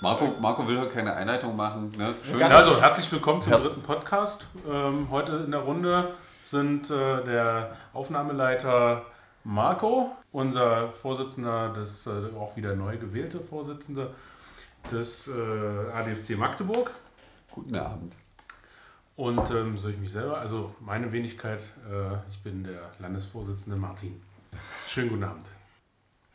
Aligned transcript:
Marco, 0.00 0.34
Marco 0.40 0.66
will 0.66 0.78
heute 0.78 0.90
keine 0.92 1.14
Einleitung 1.14 1.56
machen. 1.56 1.92
Ne? 1.96 2.14
Schön. 2.22 2.42
Also, 2.42 2.80
herzlich 2.80 3.10
willkommen 3.12 3.42
zum 3.42 3.52
dritten 3.52 3.82
Podcast. 3.82 4.46
Ähm, 4.68 5.08
heute 5.10 5.32
in 5.44 5.50
der 5.50 5.60
Runde 5.60 6.14
sind 6.42 6.90
äh, 6.90 7.22
der 7.24 7.76
Aufnahmeleiter 7.92 9.04
Marco, 9.44 10.12
unser 10.32 10.90
Vorsitzender, 10.90 11.72
des, 11.72 12.06
äh, 12.06 12.10
auch 12.38 12.56
wieder 12.56 12.74
neu 12.74 12.96
gewählte 12.96 13.40
Vorsitzende 13.40 14.10
des 14.90 15.28
äh, 15.28 15.92
ADFC 15.92 16.36
Magdeburg. 16.36 16.90
Guten 17.50 17.76
Abend. 17.76 18.14
Und 19.16 19.50
ähm, 19.50 19.78
soll 19.78 19.92
ich 19.92 19.98
mich 19.98 20.10
selber, 20.10 20.38
also 20.38 20.74
meine 20.80 21.12
Wenigkeit, 21.12 21.60
äh, 21.90 22.16
ich 22.28 22.42
bin 22.42 22.64
der 22.64 22.90
Landesvorsitzende 22.98 23.78
Martin. 23.78 24.20
Schönen 24.88 25.10
guten 25.10 25.24
Abend. 25.24 25.46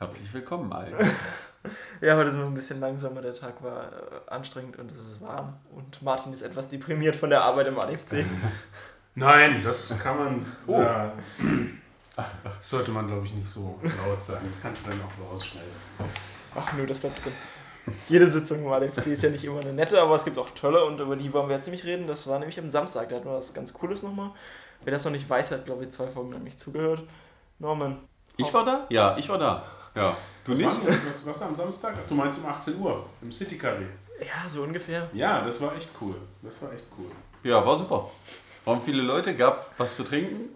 Herzlich 0.02 0.34
willkommen 0.34 0.72
allen. 0.72 0.94
ja, 2.02 2.16
heute 2.16 2.32
sind 2.32 2.40
wir 2.40 2.46
ein 2.46 2.54
bisschen 2.54 2.80
langsamer. 2.80 3.22
Der 3.22 3.34
Tag 3.34 3.62
war 3.62 3.84
äh, 3.84 4.32
anstrengend 4.32 4.80
und 4.80 4.90
es 4.90 4.98
ist 4.98 5.22
warm. 5.22 5.58
Und 5.76 6.02
Martin 6.02 6.32
ist 6.32 6.42
etwas 6.42 6.70
deprimiert 6.70 7.18
von 7.18 7.30
der 7.30 7.42
Arbeit 7.42 7.68
im 7.68 7.78
ADFC. 7.78 8.24
Nein, 9.16 9.62
das 9.62 9.94
kann 10.02 10.18
man. 10.18 10.46
Oh. 10.68 10.80
Ja, 10.80 11.12
sollte 12.62 12.92
man, 12.92 13.08
glaube 13.08 13.26
ich, 13.26 13.34
nicht 13.34 13.50
so 13.50 13.78
laut 13.84 14.24
sagen. 14.24 14.48
Das 14.50 14.62
kannst 14.62 14.86
du 14.86 14.90
dann 14.92 15.02
auch 15.02 15.34
rausschneiden. 15.34 15.70
Ach, 16.56 16.72
nö, 16.72 16.86
das 16.86 17.00
bleibt 17.00 17.26
drin. 17.26 17.34
Jede 18.08 18.30
Sitzung 18.30 18.60
im 18.60 18.72
ADFC 18.72 19.08
ist 19.08 19.24
ja 19.24 19.30
nicht 19.30 19.44
immer 19.44 19.60
eine 19.60 19.74
nette, 19.74 20.02
aber 20.02 20.16
es 20.16 20.24
gibt 20.24 20.38
auch 20.38 20.52
tolle 20.52 20.86
und 20.86 21.02
über 21.02 21.18
die 21.18 21.34
wollen 21.34 21.50
wir 21.50 21.58
jetzt 21.58 21.66
nämlich 21.66 21.84
reden. 21.84 22.08
Das 22.08 22.26
war 22.26 22.40
nämlich 22.40 22.58
am 22.58 22.70
Samstag, 22.70 23.10
da 23.10 23.18
hatten 23.18 23.26
wir 23.26 23.36
was 23.36 23.54
ganz 23.54 23.74
Cooles 23.74 24.02
nochmal. 24.04 24.32
Wer 24.86 24.94
das 24.94 25.04
noch 25.04 25.12
nicht 25.12 25.30
weiß, 25.30 25.52
hat, 25.52 25.66
glaube 25.66 25.84
ich, 25.84 25.90
zwei 25.90 26.08
Folgen 26.08 26.30
noch 26.30 26.40
nicht 26.40 26.58
zugehört. 26.58 27.04
Norman. 27.58 27.98
Ich 28.38 28.54
war 28.54 28.64
da? 28.64 28.88
Ja, 28.90 29.18
ich 29.18 29.28
war 29.28 29.38
da. 29.38 29.62
Ja. 29.96 30.16
Du 30.44 30.52
was 30.52 30.58
nicht? 30.58 30.86
War, 30.86 30.88
was, 30.88 31.26
was 31.26 31.42
am 31.42 31.56
Samstag? 31.56 31.96
Ach, 31.98 32.08
du 32.08 32.16
meinst 32.16 32.40
um 32.40 32.46
18 32.46 32.80
Uhr 32.80 33.06
im 33.22 33.32
City 33.32 33.56
Café. 33.56 33.86
Ja, 34.20 34.50
so 34.50 34.64
ungefähr. 34.64 35.10
Ja, 35.14 35.42
das 35.42 35.62
war 35.62 35.76
echt 35.76 35.90
cool. 36.02 36.16
Das 36.42 36.62
war 36.62 36.74
echt 36.74 36.86
cool. 36.98 37.12
Ja, 37.44 37.66
war 37.66 37.78
super. 37.78 38.10
Waren 38.66 38.82
viele 38.82 39.02
Leute, 39.02 39.36
gab 39.36 39.74
was 39.78 39.96
zu 39.96 40.04
trinken. 40.04 40.50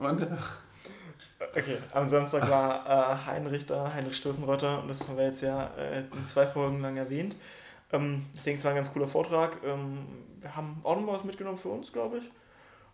Okay, 1.56 1.78
am 1.94 2.08
Samstag 2.08 2.50
war 2.50 2.86
äh, 2.86 3.26
Heinrich 3.26 3.66
da, 3.66 3.94
Heinrich 3.94 4.18
Stößenrotter, 4.18 4.82
und 4.82 4.88
das 4.88 5.08
haben 5.08 5.18
wir 5.18 5.26
jetzt 5.26 5.42
ja 5.42 5.70
äh, 5.78 6.00
in 6.00 6.28
zwei 6.28 6.48
Folgen 6.48 6.82
lang 6.82 6.98
erwähnt. 6.98 7.36
Ähm, 7.92 8.26
ich 8.34 8.42
denke, 8.42 8.58
es 8.58 8.66
war 8.66 8.72
ein 8.72 8.76
ganz 8.76 8.92
cooler 8.92 9.08
Vortrag. 9.08 9.58
Ähm, 9.64 10.00
wir 10.40 10.56
haben 10.56 10.80
auch 10.84 11.00
noch 11.00 11.14
was 11.14 11.24
mitgenommen 11.24 11.58
für 11.58 11.70
uns, 11.70 11.92
glaube 11.94 12.18
ich. 12.18 12.24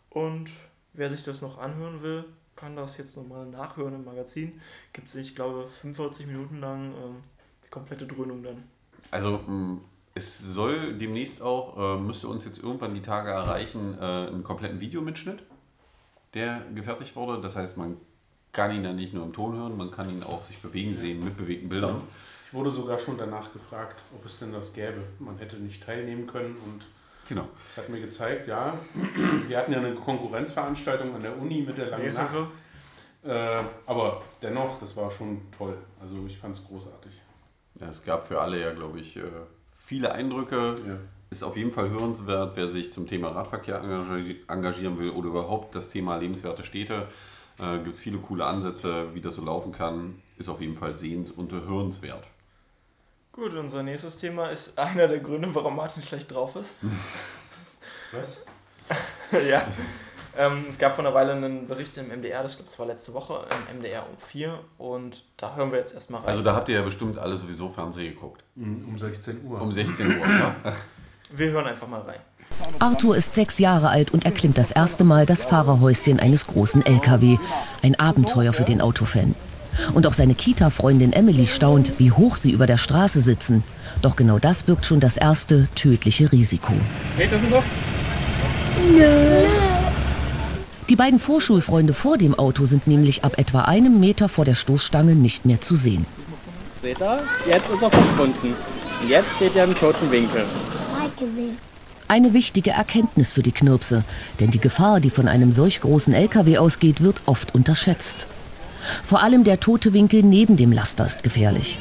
Und 0.10 0.50
wer 0.94 1.10
sich 1.10 1.23
das 1.23 1.42
noch 1.42 1.58
anhören 1.58 2.02
will, 2.02 2.26
kann 2.60 2.76
das 2.76 2.98
jetzt 2.98 3.16
nochmal 3.16 3.46
nachhören 3.46 3.96
im 3.96 4.06
Magazin. 4.06 4.60
Gibt 4.92 5.08
es, 5.08 5.16
ich 5.16 5.36
glaube, 5.36 5.68
45 5.82 6.28
Minuten 6.28 6.60
lang 6.60 6.92
ähm, 6.92 7.24
die 7.64 7.70
komplette 7.70 8.06
Dröhnung 8.06 8.44
dann. 8.44 8.64
Also 9.12 9.40
es 10.14 10.40
soll 10.40 10.98
demnächst 10.98 11.42
auch, 11.42 11.98
äh, 11.98 12.02
müsste 12.02 12.28
uns 12.28 12.44
jetzt 12.44 12.62
irgendwann 12.62 12.94
die 12.94 13.02
Tage 13.02 13.30
erreichen, 13.30 13.98
äh, 13.98 14.04
einen 14.04 14.44
kompletten 14.44 14.80
Videomitschnitt, 14.80 15.42
der 16.34 16.62
gefertigt 16.76 17.16
wurde. 17.16 17.42
Das 17.42 17.56
heißt, 17.56 17.78
man 17.78 17.96
kann 18.52 18.76
ihn 18.76 18.84
dann 18.84 18.98
nicht 18.98 19.14
nur 19.14 19.23
im 19.23 19.34
Ton 19.34 19.56
hören, 19.56 19.78
man 19.78 19.92
kann 19.92 20.10
ihn 20.10 20.23
auch 20.23 20.44
sich 20.44 20.62
bewegen 20.62 20.94
sehen 20.94 21.23
mit 21.23 21.38
bewegten 21.38 21.70
Bildern. 21.70 22.02
Ich 22.48 22.54
wurde 22.54 22.72
sogar 22.72 23.00
schon 23.00 23.18
danach 23.18 23.54
gefragt, 23.54 24.02
ob 24.14 24.26
es 24.26 24.40
denn 24.40 24.52
das 24.52 24.73
gäbe. 24.73 25.04
Man 25.20 25.38
hätte 25.38 25.58
nicht 25.58 25.84
teilnehmen 25.84 26.28
können 26.28 26.58
und 26.66 26.86
Genau. 27.30 27.48
Das 27.68 27.84
hat 27.84 27.90
mir 27.90 28.02
gezeigt, 28.02 28.48
ja. 28.48 28.74
Wir 29.48 29.58
hatten 29.58 29.72
ja 29.72 29.78
eine 29.78 29.94
Konkurrenzveranstaltung 29.94 31.14
an 31.14 31.22
der 31.22 31.38
Uni 31.38 31.62
mit 31.62 31.78
der 31.78 31.92
langen 31.92 32.12
Nacht. 32.12 32.36
Äh, 33.24 33.62
aber 33.86 34.24
dennoch, 34.42 34.80
das 34.80 34.98
war 34.98 35.12
schon 35.12 35.42
toll. 35.56 35.78
Also 36.02 36.16
ich 36.26 36.38
fand 36.38 36.56
es 36.56 36.66
großartig. 36.66 37.14
Ja, 37.80 37.90
es 37.90 38.04
gab 38.04 38.28
für 38.28 38.42
alle 38.42 38.60
ja, 38.60 38.74
glaube 38.74 39.00
ich, 39.00 39.16
äh, 39.16 39.22
viele 39.76 40.12
Eindrücke. 40.12 40.74
Ja. 40.88 40.98
Ist 41.30 41.44
auf 41.44 41.56
jeden 41.56 41.72
Fall 41.72 41.92
hörenswert, 41.92 42.54
wer 42.56 42.68
sich 42.68 42.92
zum 42.92 43.06
Thema 43.06 43.30
Radverkehr 43.30 43.80
engagieren 44.48 44.98
will 44.98 45.12
oder 45.12 45.28
überhaupt 45.28 45.76
das 45.76 45.88
Thema 45.88 46.18
lebenswerte 46.18 46.64
Städte. 46.64 47.08
Äh, 47.60 47.76
Gibt 47.78 47.94
es 47.94 48.00
viele 48.00 48.18
coole 48.18 48.45
Ansätze, 48.45 49.14
wie 49.14 49.22
das 49.22 49.36
so 49.36 49.45
laufen 49.45 49.72
kann. 49.72 50.20
Ist 50.39 50.50
auf 50.50 50.62
jeden 50.62 50.76
Fall 50.76 50.95
sehens- 50.95 51.30
und 51.30 51.52
hörenswert. 51.52 52.26
Gut, 53.39 53.55
unser 53.55 53.83
nächstes 53.83 54.17
Thema 54.17 54.50
ist 54.50 54.77
einer 54.77 55.08
der 55.08 55.20
Gründe, 55.20 55.55
warum 55.55 55.77
Martin 55.77 56.04
schlecht 56.04 56.33
drauf 56.33 56.58
ist. 56.58 56.76
Was? 58.11 58.44
ja. 59.50 59.66
Ähm, 60.38 60.66
es 60.67 60.77
gab 60.77 60.95
vor 60.95 61.05
einer 61.05 61.14
Weile 61.14 61.32
einen 61.32 61.66
Bericht 61.66 61.95
im 61.98 62.10
MDR, 62.10 62.44
das 62.44 62.77
war 62.77 62.86
letzte 62.86 63.14
Woche, 63.14 63.45
im 63.72 63.80
MDR 63.80 64.04
um 64.04 64.17
4 64.17 64.60
und 64.77 65.23
da 65.38 65.55
hören 65.55 65.72
wir 65.72 65.80
jetzt 65.80 65.94
erstmal 65.94 66.22
rein. 66.22 66.30
Also 66.30 66.42
da 66.44 66.54
habt 66.54 66.67
ihr 66.67 66.76
ja 66.76 66.82
bestimmt 66.82 67.17
alle 67.17 67.38
sowieso 67.38 67.70
Fernsehen 67.70 68.14
geguckt. 68.14 68.44
Mhm, 68.55 68.86
um 68.89 69.00
16 69.00 69.45
Uhr. 69.45 69.61
Um 69.61 69.71
16 69.71 70.20
Uhr, 70.20 70.27
ja. 70.27 70.56
Wir 71.32 71.52
hören 71.52 71.67
einfach 71.67 71.88
mal 71.88 72.02
rein. 72.02 72.20
Arthur 72.80 73.16
ist 73.16 73.36
sechs 73.36 73.60
Jahre 73.60 73.89
alt 73.89 74.11
und 74.11 74.26
erklimmt 74.26 74.58
das 74.58 74.71
erste 74.71 75.04
Mal 75.04 75.26
das 75.26 75.45
Fahrerhäuschen 75.45 76.20
eines 76.20 76.48
großen 76.48 76.86
LKW. 76.86 77.38
Ein 77.83 77.98
Abenteuer 78.00 78.52
für 78.52 78.64
den 78.64 78.82
Autofan. 78.82 79.36
Und 79.94 80.08
auch 80.08 80.14
seine 80.14 80.36
Kita-Freundin 80.36 81.14
Emily 81.14 81.48
staunt, 81.48 81.94
wie 81.98 82.12
hoch 82.12 82.36
sie 82.36 82.52
über 82.52 82.68
der 82.68 82.78
Straße 82.78 83.22
sitzen. 83.22 83.64
Doch 84.02 84.16
genau 84.16 84.40
das 84.40 84.64
birgt 84.64 84.86
schon 84.86 85.00
das 85.00 85.18
erste 85.18 85.68
tödliche 85.76 86.32
Risiko. 86.32 86.74
Seht 87.18 87.32
ihr 87.32 87.40
sie 87.40 87.50
doch? 87.50 87.64
Die 90.90 90.96
beiden 90.96 91.20
Vorschulfreunde 91.20 91.94
vor 91.94 92.18
dem 92.18 92.34
Auto 92.34 92.66
sind 92.66 92.88
nämlich 92.88 93.24
ab 93.24 93.34
etwa 93.38 93.62
einem 93.62 94.00
Meter 94.00 94.28
vor 94.28 94.46
der 94.46 94.56
Stoßstange 94.56 95.16
nicht 95.16 95.46
mehr 95.46 95.62
zu 95.62 95.76
sehen. 95.76 96.06
Seht 96.82 97.00
ihr? 97.00 97.24
Jetzt 97.48 97.70
ist 97.70 97.82
er 97.82 97.92
verschwunden. 97.92 98.56
Und 99.02 99.10
jetzt 99.10 99.32
steht 99.36 99.56
er 99.56 99.66
im 99.66 99.76
toten 99.76 100.10
Winkel. 100.12 100.46
Eine 102.08 102.34
wichtige 102.34 102.72
Erkenntnis 102.72 103.34
für 103.34 103.44
die 103.44 103.52
Knirpse, 103.52 104.04
denn 104.40 104.50
die 104.50 104.60
Gefahr, 104.60 105.00
die 105.00 105.12
von 105.12 105.28
einem 105.28 105.54
solch 105.54 105.82
großen 105.82 106.14
LKW 106.14 106.58
ausgeht, 106.58 107.02
wird 107.02 107.22
oft 107.28 107.54
unterschätzt. 107.54 108.26
Vor 109.04 109.23
allem 109.23 109.44
der 109.44 109.60
tote 109.60 109.94
Winkel 109.94 110.23
neben 110.23 110.58
dem 110.58 110.72
Laster 110.72 111.06
ist 111.06 111.23
gefährlich. 111.23 111.80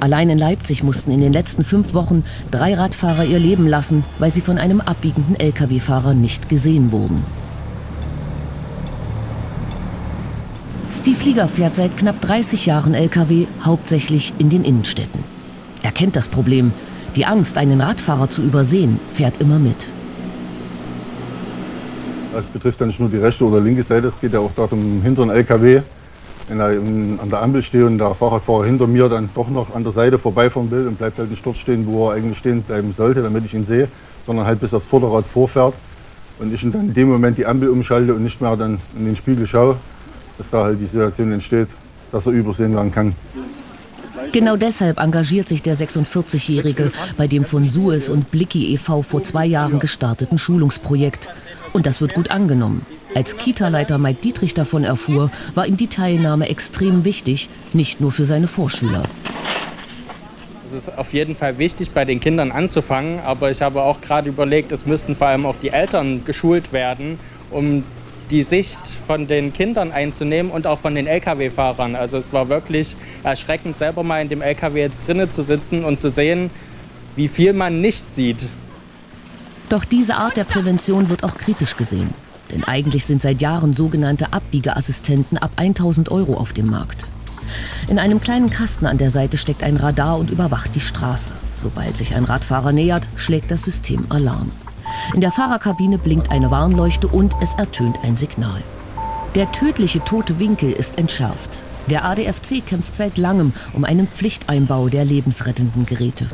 Allein 0.00 0.28
in 0.28 0.38
Leipzig 0.38 0.82
mussten 0.82 1.10
in 1.10 1.20
den 1.20 1.32
letzten 1.32 1.64
fünf 1.64 1.94
Wochen 1.94 2.24
drei 2.50 2.74
Radfahrer 2.74 3.24
ihr 3.24 3.38
Leben 3.38 3.66
lassen, 3.66 4.04
weil 4.18 4.30
sie 4.30 4.42
von 4.42 4.58
einem 4.58 4.80
abbiegenden 4.80 5.36
Lkw-Fahrer 5.36 6.14
nicht 6.14 6.48
gesehen 6.48 6.92
wurden. 6.92 7.24
Steve 10.90 11.16
Flieger 11.16 11.48
fährt 11.48 11.74
seit 11.74 11.96
knapp 11.96 12.20
30 12.20 12.66
Jahren 12.66 12.94
Lkw, 12.94 13.46
hauptsächlich 13.62 14.34
in 14.38 14.50
den 14.50 14.64
Innenstädten. 14.64 15.24
Er 15.82 15.90
kennt 15.90 16.16
das 16.16 16.28
Problem. 16.28 16.72
Die 17.16 17.26
Angst, 17.26 17.58
einen 17.58 17.80
Radfahrer 17.80 18.28
zu 18.28 18.42
übersehen, 18.42 19.00
fährt 19.12 19.40
immer 19.40 19.58
mit. 19.58 19.88
Das 22.32 22.46
betrifft 22.46 22.80
dann 22.80 22.88
nicht 22.88 23.00
nur 23.00 23.08
die 23.08 23.16
rechte 23.16 23.44
oder 23.44 23.60
linke 23.60 23.82
Seite, 23.82 24.08
es 24.08 24.20
geht 24.20 24.32
ja 24.32 24.40
auch 24.40 24.50
darum, 24.54 24.80
im 24.98 25.02
hinteren 25.02 25.30
LKW 25.30 25.82
wenn 26.48 26.60
er 26.60 26.66
an 26.68 27.30
der 27.30 27.42
Ampel 27.42 27.62
steht 27.62 27.84
und 27.84 27.98
der 27.98 28.14
Fahrradfahrer 28.14 28.64
hinter 28.64 28.86
mir 28.86 29.08
dann 29.08 29.30
doch 29.34 29.48
noch 29.48 29.74
an 29.74 29.82
der 29.82 29.92
Seite 29.92 30.18
vorbeifahren 30.18 30.70
will 30.70 30.86
und 30.86 30.98
bleibt 30.98 31.18
halt 31.18 31.30
nicht 31.30 31.44
dort 31.44 31.56
stehen, 31.56 31.86
wo 31.86 32.08
er 32.08 32.16
eigentlich 32.16 32.38
stehen 32.38 32.62
bleiben 32.62 32.92
sollte, 32.92 33.22
damit 33.22 33.44
ich 33.44 33.54
ihn 33.54 33.64
sehe, 33.64 33.88
sondern 34.26 34.46
halt 34.46 34.60
bis 34.60 34.70
das 34.70 34.84
Vorderrad 34.84 35.26
vorfährt 35.26 35.74
und 36.38 36.52
ich 36.52 36.60
dann 36.62 36.88
in 36.88 36.94
dem 36.94 37.08
Moment 37.08 37.38
die 37.38 37.46
Ampel 37.46 37.68
umschalte 37.68 38.14
und 38.14 38.22
nicht 38.22 38.40
mehr 38.40 38.56
dann 38.56 38.80
in 38.96 39.06
den 39.06 39.16
Spiegel 39.16 39.46
schaue, 39.46 39.76
dass 40.38 40.50
da 40.50 40.64
halt 40.64 40.80
die 40.80 40.86
Situation 40.86 41.32
entsteht, 41.32 41.68
dass 42.12 42.26
er 42.26 42.32
übersehen 42.32 42.74
werden 42.74 42.92
kann. 42.92 43.14
Genau 44.32 44.56
deshalb 44.56 44.98
engagiert 44.98 45.48
sich 45.48 45.62
der 45.62 45.76
46-Jährige 45.76 46.90
bei 47.16 47.28
dem 47.28 47.44
von 47.44 47.66
Suez 47.68 48.08
und 48.08 48.30
Blicky 48.30 48.72
e.V. 48.74 49.02
vor 49.02 49.22
zwei 49.22 49.46
Jahren 49.46 49.78
gestarteten 49.78 50.38
Schulungsprojekt. 50.38 51.28
Und 51.72 51.86
das 51.86 52.00
wird 52.00 52.14
gut 52.14 52.30
angenommen. 52.30 52.84
Als 53.14 53.36
Kita-Leiter 53.36 53.96
Mike 53.96 54.20
Dietrich 54.22 54.54
davon 54.54 54.82
erfuhr, 54.82 55.30
war 55.54 55.66
ihm 55.66 55.76
die 55.76 55.86
Teilnahme 55.86 56.48
extrem 56.48 57.04
wichtig, 57.04 57.48
nicht 57.72 58.00
nur 58.00 58.10
für 58.10 58.24
seine 58.24 58.48
Vorschüler. 58.48 59.04
Es 60.66 60.74
ist 60.74 60.98
auf 60.98 61.12
jeden 61.12 61.36
Fall 61.36 61.58
wichtig, 61.58 61.92
bei 61.92 62.04
den 62.04 62.18
Kindern 62.18 62.50
anzufangen, 62.50 63.20
aber 63.20 63.52
ich 63.52 63.62
habe 63.62 63.82
auch 63.82 64.00
gerade 64.00 64.28
überlegt, 64.28 64.72
es 64.72 64.84
müssten 64.84 65.14
vor 65.14 65.28
allem 65.28 65.46
auch 65.46 65.54
die 65.62 65.68
Eltern 65.68 66.24
geschult 66.24 66.72
werden, 66.72 67.20
um 67.52 67.84
die 68.30 68.42
Sicht 68.42 68.80
von 69.06 69.28
den 69.28 69.52
Kindern 69.52 69.92
einzunehmen 69.92 70.50
und 70.50 70.66
auch 70.66 70.80
von 70.80 70.96
den 70.96 71.06
Lkw-Fahrern. 71.06 71.94
Also 71.94 72.16
es 72.16 72.32
war 72.32 72.48
wirklich 72.48 72.96
erschreckend, 73.22 73.78
selber 73.78 74.02
mal 74.02 74.22
in 74.22 74.28
dem 74.28 74.42
Lkw 74.42 74.80
jetzt 74.80 75.06
drinnen 75.06 75.30
zu 75.30 75.42
sitzen 75.44 75.84
und 75.84 76.00
zu 76.00 76.10
sehen, 76.10 76.50
wie 77.14 77.28
viel 77.28 77.52
man 77.52 77.80
nicht 77.80 78.10
sieht. 78.12 78.48
Doch 79.68 79.84
diese 79.84 80.16
Art 80.16 80.36
der 80.36 80.44
Prävention 80.44 81.10
wird 81.10 81.22
auch 81.22 81.36
kritisch 81.36 81.76
gesehen. 81.76 82.12
Denn 82.54 82.64
eigentlich 82.64 83.04
sind 83.04 83.20
seit 83.20 83.42
Jahren 83.42 83.74
sogenannte 83.74 84.32
Abbiegeassistenten 84.32 85.38
ab 85.38 85.50
1000 85.56 86.10
Euro 86.10 86.34
auf 86.34 86.52
dem 86.52 86.70
Markt. 86.70 87.08
In 87.88 87.98
einem 87.98 88.20
kleinen 88.20 88.48
Kasten 88.48 88.86
an 88.86 88.96
der 88.96 89.10
Seite 89.10 89.36
steckt 89.36 89.62
ein 89.62 89.76
Radar 89.76 90.18
und 90.18 90.30
überwacht 90.30 90.74
die 90.74 90.80
Straße. 90.80 91.32
Sobald 91.52 91.96
sich 91.96 92.14
ein 92.14 92.24
Radfahrer 92.24 92.72
nähert, 92.72 93.06
schlägt 93.16 93.50
das 93.50 93.62
System 93.62 94.06
Alarm. 94.08 94.52
In 95.14 95.20
der 95.20 95.32
Fahrerkabine 95.32 95.98
blinkt 95.98 96.30
eine 96.30 96.50
Warnleuchte 96.50 97.08
und 97.08 97.34
es 97.42 97.54
ertönt 97.54 97.98
ein 98.02 98.16
Signal. 98.16 98.62
Der 99.34 99.50
tödliche 99.50 100.02
tote 100.04 100.38
Winkel 100.38 100.72
ist 100.72 100.96
entschärft. 100.96 101.60
Der 101.90 102.04
ADFC 102.04 102.64
kämpft 102.64 102.96
seit 102.96 103.18
langem 103.18 103.52
um 103.72 103.84
einen 103.84 104.06
Pflichteinbau 104.06 104.88
der 104.88 105.04
lebensrettenden 105.04 105.84
Geräte. 105.84 106.26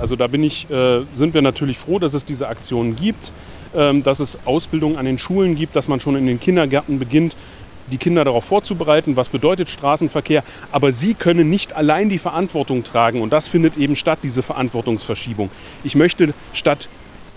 Also 0.00 0.16
da 0.16 0.26
ich, 0.26 0.70
äh, 0.70 1.02
sind 1.14 1.34
wir 1.34 1.42
natürlich 1.42 1.78
froh, 1.78 1.98
dass 1.98 2.14
es 2.14 2.24
diese 2.24 2.48
Aktionen 2.48 2.96
gibt, 2.96 3.30
dass 3.74 4.20
es 4.20 4.38
Ausbildung 4.44 4.96
an 4.96 5.04
den 5.04 5.18
Schulen 5.18 5.56
gibt, 5.56 5.76
dass 5.76 5.88
man 5.88 6.00
schon 6.00 6.16
in 6.16 6.26
den 6.26 6.40
Kindergärten 6.40 6.98
beginnt, 6.98 7.36
die 7.90 7.98
Kinder 7.98 8.24
darauf 8.24 8.44
vorzubereiten, 8.44 9.16
was 9.16 9.28
bedeutet 9.28 9.68
Straßenverkehr. 9.68 10.42
Aber 10.72 10.92
sie 10.92 11.14
können 11.14 11.50
nicht 11.50 11.74
allein 11.74 12.08
die 12.08 12.18
Verantwortung 12.18 12.84
tragen 12.84 13.20
und 13.20 13.32
das 13.32 13.46
findet 13.46 13.76
eben 13.76 13.96
statt, 13.96 14.20
diese 14.22 14.42
Verantwortungsverschiebung. 14.42 15.50
Ich 15.82 15.94
möchte 15.94 16.32
statt 16.52 16.88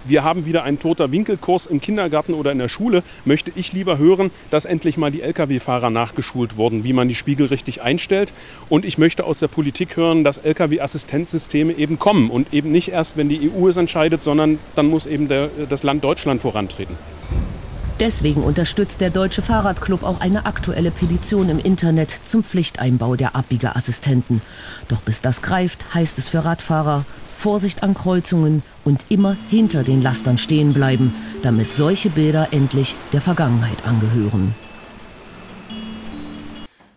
wir 0.10 0.24
haben 0.24 0.46
wieder 0.46 0.64
einen 0.64 0.80
toter 0.80 1.12
Winkelkurs 1.12 1.66
im 1.66 1.82
Kindergarten 1.82 2.34
oder 2.34 2.52
in 2.52 2.60
der 2.60 2.70
Schule, 2.70 3.04
möchte 3.26 3.52
ich 3.56 3.74
lieber 3.74 3.98
hören, 3.98 4.32
dass 4.52 4.66
endlich 4.66 4.98
mal 4.98 5.12
die 5.12 5.22
Lkw-Fahrer 5.22 5.90
nachgeschult 5.90 6.58
wurden, 6.58 6.84
wie 6.84 6.94
man 6.94 7.08
die 7.08 7.16
Spiegel 7.16 7.48
richtig 7.48 7.82
einstellt. 7.82 8.34
Und 8.70 8.86
ich 8.86 8.98
möchte 8.98 9.26
aus 9.26 9.40
der 9.40 9.48
Politik 9.48 9.98
hören, 9.98 10.24
dass 10.24 10.38
Lkw-Assistenzsysteme 10.38 11.74
eben 11.74 12.00
kommen 12.00 12.30
und 12.30 12.54
eben 12.54 12.72
nicht 12.72 12.90
erst, 12.90 13.18
wenn 13.18 13.30
die 13.30 13.52
EU 13.52 13.68
es 13.68 13.78
entscheidet, 13.78 14.24
sondern 14.24 14.60
dann 14.76 14.88
muss 14.88 15.06
eben 15.06 15.28
der, 15.28 15.50
das 15.70 15.84
Land 15.84 16.04
Deutschland 16.04 16.42
vorantreten. 16.42 16.96
Deswegen 18.00 18.44
unterstützt 18.44 19.02
der 19.02 19.10
Deutsche 19.10 19.42
Fahrradclub 19.42 20.04
auch 20.04 20.20
eine 20.20 20.46
aktuelle 20.46 20.92
Petition 20.92 21.50
im 21.50 21.58
Internet 21.58 22.12
zum 22.28 22.44
Pflichteinbau 22.44 23.16
der 23.16 23.36
Abbiegerassistenten. 23.36 24.42
Doch 24.88 25.02
bis 25.02 25.22
das 25.22 25.42
greift, 25.42 25.96
heißt 25.96 26.20
es 26.20 26.28
für 26.28 26.46
Radfahrer 26.46 27.06
Vorsicht 27.34 27.82
an 27.82 27.96
Kreuzungen 27.96 28.62
und 28.86 29.06
immer 29.10 29.36
hinter 29.50 29.84
den 29.84 30.04
Lastern 30.04 30.38
stehen 30.38 30.74
bleiben, 30.74 31.14
damit 31.42 31.74
solche 31.74 32.12
Bilder 32.12 32.50
endlich 32.52 32.96
der 33.14 33.22
Vergangenheit 33.22 33.86
angehören. 33.86 34.54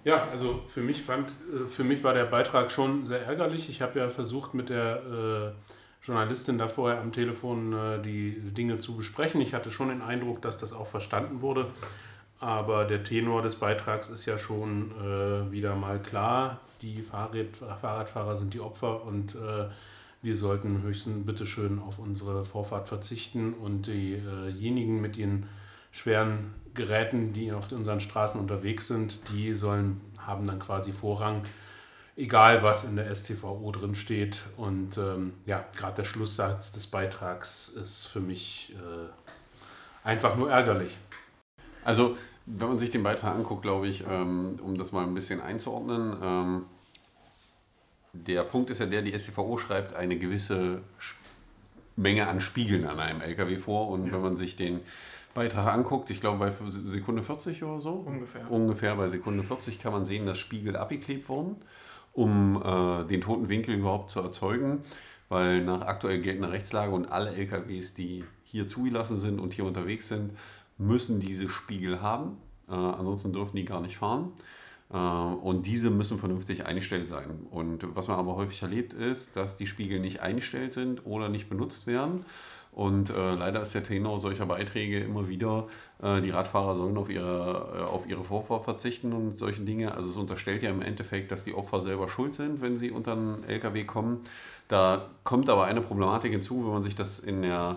Ja, 0.04 0.28
also 0.30 0.60
für 0.68 0.80
mich 0.82 1.02
fand, 1.02 1.30
äh, 1.30 1.66
für 1.68 1.84
mich 1.84 2.04
war 2.04 2.14
der 2.14 2.24
Beitrag 2.24 2.70
schon 2.70 3.04
sehr 3.04 3.24
ärgerlich. 3.26 3.68
Ich 3.68 3.80
habe 3.80 3.98
ja 3.98 4.08
versucht 4.08 4.54
mit 4.54 4.68
der 4.68 4.96
äh, 4.96 5.79
Journalistin 6.10 6.58
da 6.58 6.66
vorher 6.66 7.00
am 7.00 7.12
Telefon 7.12 7.72
äh, 7.72 8.02
die 8.02 8.32
Dinge 8.32 8.80
zu 8.80 8.96
besprechen. 8.96 9.40
Ich 9.40 9.54
hatte 9.54 9.70
schon 9.70 9.90
den 9.90 10.02
Eindruck, 10.02 10.42
dass 10.42 10.56
das 10.56 10.72
auch 10.72 10.88
verstanden 10.88 11.40
wurde. 11.40 11.70
Aber 12.40 12.84
der 12.84 13.04
Tenor 13.04 13.42
des 13.42 13.54
Beitrags 13.54 14.08
ist 14.08 14.26
ja 14.26 14.36
schon 14.36 14.90
äh, 14.90 15.52
wieder 15.52 15.76
mal 15.76 16.00
klar. 16.00 16.58
Die 16.82 17.02
Fahrrad 17.02 17.56
Fahrradfahrer 17.80 18.36
sind 18.36 18.54
die 18.54 18.60
Opfer 18.60 19.04
und 19.04 19.36
äh, 19.36 19.68
wir 20.22 20.36
sollten 20.36 20.82
höchstens 20.82 21.24
bitteschön 21.24 21.78
auf 21.78 22.00
unsere 22.00 22.44
Vorfahrt 22.44 22.88
verzichten 22.88 23.54
und 23.54 23.86
diejenigen 23.86 25.00
mit 25.00 25.16
ihren 25.16 25.46
schweren 25.92 26.54
Geräten, 26.74 27.32
die 27.32 27.52
auf 27.52 27.70
unseren 27.72 28.00
Straßen 28.00 28.40
unterwegs 28.40 28.88
sind, 28.88 29.20
die 29.30 29.54
sollen, 29.54 30.00
haben 30.18 30.46
dann 30.46 30.58
quasi 30.58 30.92
Vorrang 30.92 31.42
egal 32.20 32.62
was 32.62 32.84
in 32.84 32.96
der 32.96 33.12
STVO 33.12 33.72
drin 33.72 33.94
steht. 33.94 34.42
Und 34.56 34.98
ähm, 34.98 35.32
ja, 35.46 35.64
gerade 35.76 35.96
der 35.96 36.04
Schlusssatz 36.04 36.72
des 36.72 36.86
Beitrags 36.86 37.68
ist 37.68 38.06
für 38.06 38.20
mich 38.20 38.74
äh, 38.76 40.06
einfach 40.06 40.36
nur 40.36 40.50
ärgerlich. 40.50 40.96
Also, 41.84 42.16
wenn 42.46 42.68
man 42.68 42.78
sich 42.78 42.90
den 42.90 43.02
Beitrag 43.02 43.34
anguckt, 43.34 43.62
glaube 43.62 43.88
ich, 43.88 44.04
ähm, 44.08 44.58
um 44.62 44.76
das 44.76 44.92
mal 44.92 45.04
ein 45.04 45.14
bisschen 45.14 45.40
einzuordnen, 45.40 46.16
ähm, 46.22 46.64
der 48.12 48.42
Punkt 48.42 48.70
ist 48.70 48.80
ja 48.80 48.86
der, 48.86 49.02
die 49.02 49.18
STVO 49.18 49.56
schreibt 49.56 49.94
eine 49.94 50.18
gewisse 50.18 50.82
Menge 51.96 52.28
an 52.28 52.40
Spiegeln 52.40 52.86
an 52.86 52.98
einem 52.98 53.20
LKW 53.20 53.56
vor. 53.56 53.88
Und 53.88 54.06
ja. 54.06 54.12
wenn 54.12 54.20
man 54.20 54.36
sich 54.36 54.56
den 54.56 54.80
Beitrag 55.32 55.72
anguckt, 55.72 56.10
ich 56.10 56.20
glaube 56.20 56.38
bei 56.38 56.52
Sekunde 56.68 57.22
40 57.22 57.62
oder 57.62 57.80
so, 57.80 57.92
ungefähr. 57.92 58.50
ungefähr 58.50 58.96
bei 58.96 59.08
Sekunde 59.08 59.44
40 59.44 59.78
kann 59.78 59.92
man 59.92 60.06
sehen, 60.06 60.26
dass 60.26 60.38
Spiegel 60.38 60.76
abgeklebt 60.76 61.28
wurden 61.28 61.56
um 62.12 62.62
äh, 62.62 63.04
den 63.06 63.20
toten 63.20 63.48
Winkel 63.48 63.74
überhaupt 63.74 64.10
zu 64.10 64.20
erzeugen, 64.20 64.80
weil 65.28 65.64
nach 65.64 65.82
aktuell 65.82 66.20
geltender 66.20 66.52
Rechtslage 66.52 66.92
und 66.92 67.10
alle 67.10 67.30
LKWs, 67.34 67.94
die 67.94 68.24
hier 68.44 68.68
zugelassen 68.68 69.20
sind 69.20 69.38
und 69.38 69.54
hier 69.54 69.64
unterwegs 69.64 70.08
sind, 70.08 70.32
müssen 70.76 71.20
diese 71.20 71.48
Spiegel 71.48 72.02
haben. 72.02 72.38
Äh, 72.68 72.72
ansonsten 72.74 73.32
dürfen 73.32 73.56
die 73.56 73.64
gar 73.64 73.80
nicht 73.80 73.98
fahren. 73.98 74.32
Äh, 74.92 74.96
und 74.96 75.66
diese 75.66 75.90
müssen 75.90 76.18
vernünftig 76.18 76.66
eingestellt 76.66 77.08
sein. 77.08 77.46
Und 77.50 77.94
was 77.94 78.08
man 78.08 78.18
aber 78.18 78.36
häufig 78.36 78.62
erlebt 78.62 78.92
ist, 78.92 79.36
dass 79.36 79.56
die 79.56 79.66
Spiegel 79.66 80.00
nicht 80.00 80.20
eingestellt 80.20 80.72
sind 80.72 81.06
oder 81.06 81.28
nicht 81.28 81.48
benutzt 81.48 81.86
werden. 81.86 82.24
Und 82.72 83.10
äh, 83.10 83.34
leider 83.34 83.62
ist 83.62 83.74
der 83.74 83.82
Tenor 83.82 84.20
solcher 84.20 84.46
Beiträge 84.46 85.00
immer 85.00 85.28
wieder, 85.28 85.66
äh, 86.02 86.20
die 86.20 86.30
Radfahrer 86.30 86.74
sollen 86.76 86.96
auf 86.96 87.10
ihre, 87.10 87.78
äh, 87.78 87.82
auf 87.82 88.08
ihre 88.08 88.22
Vorfahrt 88.22 88.64
verzichten 88.64 89.12
und 89.12 89.38
solche 89.38 89.62
Dinge. 89.62 89.94
Also 89.94 90.08
es 90.08 90.16
unterstellt 90.16 90.62
ja 90.62 90.70
im 90.70 90.80
Endeffekt, 90.80 91.32
dass 91.32 91.42
die 91.42 91.54
Opfer 91.54 91.80
selber 91.80 92.08
schuld 92.08 92.34
sind, 92.34 92.62
wenn 92.62 92.76
sie 92.76 92.90
unter 92.90 93.12
einen 93.12 93.44
LKW 93.44 93.84
kommen. 93.84 94.20
Da 94.68 95.06
kommt 95.24 95.50
aber 95.50 95.64
eine 95.64 95.80
Problematik 95.80 96.30
hinzu, 96.32 96.64
wenn 96.64 96.72
man 96.72 96.84
sich 96.84 96.94
das 96.94 97.18
in 97.18 97.42
der 97.42 97.76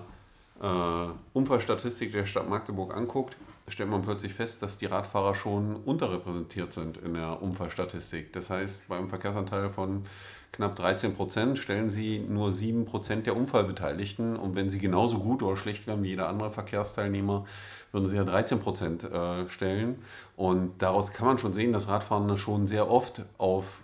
äh, 0.62 1.08
Unfallstatistik 1.34 2.12
der 2.12 2.26
Stadt 2.26 2.48
Magdeburg 2.48 2.96
anguckt, 2.96 3.36
stellt 3.68 3.90
man 3.90 4.02
plötzlich 4.02 4.34
fest, 4.34 4.62
dass 4.62 4.78
die 4.78 4.88
Radfahrer 4.88 5.36
schon 5.36 5.76
unterrepräsentiert 5.76 6.74
sind 6.74 6.98
in 6.98 7.14
der 7.14 7.42
Unfallstatistik. 7.42 8.34
Das 8.34 8.50
heißt, 8.50 8.88
beim 8.88 9.10
Verkehrsanteil 9.10 9.70
von 9.70 10.04
knapp 10.52 10.76
13 10.76 11.16
Prozent 11.16 11.58
stellen 11.58 11.90
sie 11.90 12.20
nur 12.20 12.52
7 12.52 12.86
Prozent 12.86 13.26
der 13.26 13.38
Unfallbeteiligten. 13.38 14.36
Und 14.36 14.56
wenn 14.56 14.70
sie 14.70 14.80
genauso 14.80 15.20
gut 15.20 15.42
oder 15.44 15.56
schlecht 15.56 15.88
wären 15.88 16.04
wie 16.04 16.10
jeder 16.10 16.28
andere 16.28 16.52
Verkehrsteilnehmer, 16.52 17.46
würden 17.92 18.06
sie 18.06 18.18
ja 18.18 18.24
13 18.24 18.60
Prozent 18.60 19.04
äh, 19.06 19.48
stellen. 19.48 20.04
Und 20.36 20.82
daraus 20.82 21.14
kann 21.14 21.28
man 21.28 21.38
schon 21.40 21.54
sehen, 21.54 21.72
dass 21.72 21.88
Radfahrende 21.88 22.38
schon 22.38 22.68
sehr 22.68 22.90
oft 22.90 23.24
auf 23.38 23.82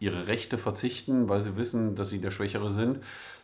ihre 0.00 0.26
Rechte 0.26 0.58
verzichten, 0.58 1.28
weil 1.28 1.40
sie 1.40 1.56
wissen, 1.56 1.96
dass 1.96 2.08
sie 2.08 2.20
der 2.20 2.30
Schwächere 2.30 2.70
sind. 2.70 3.00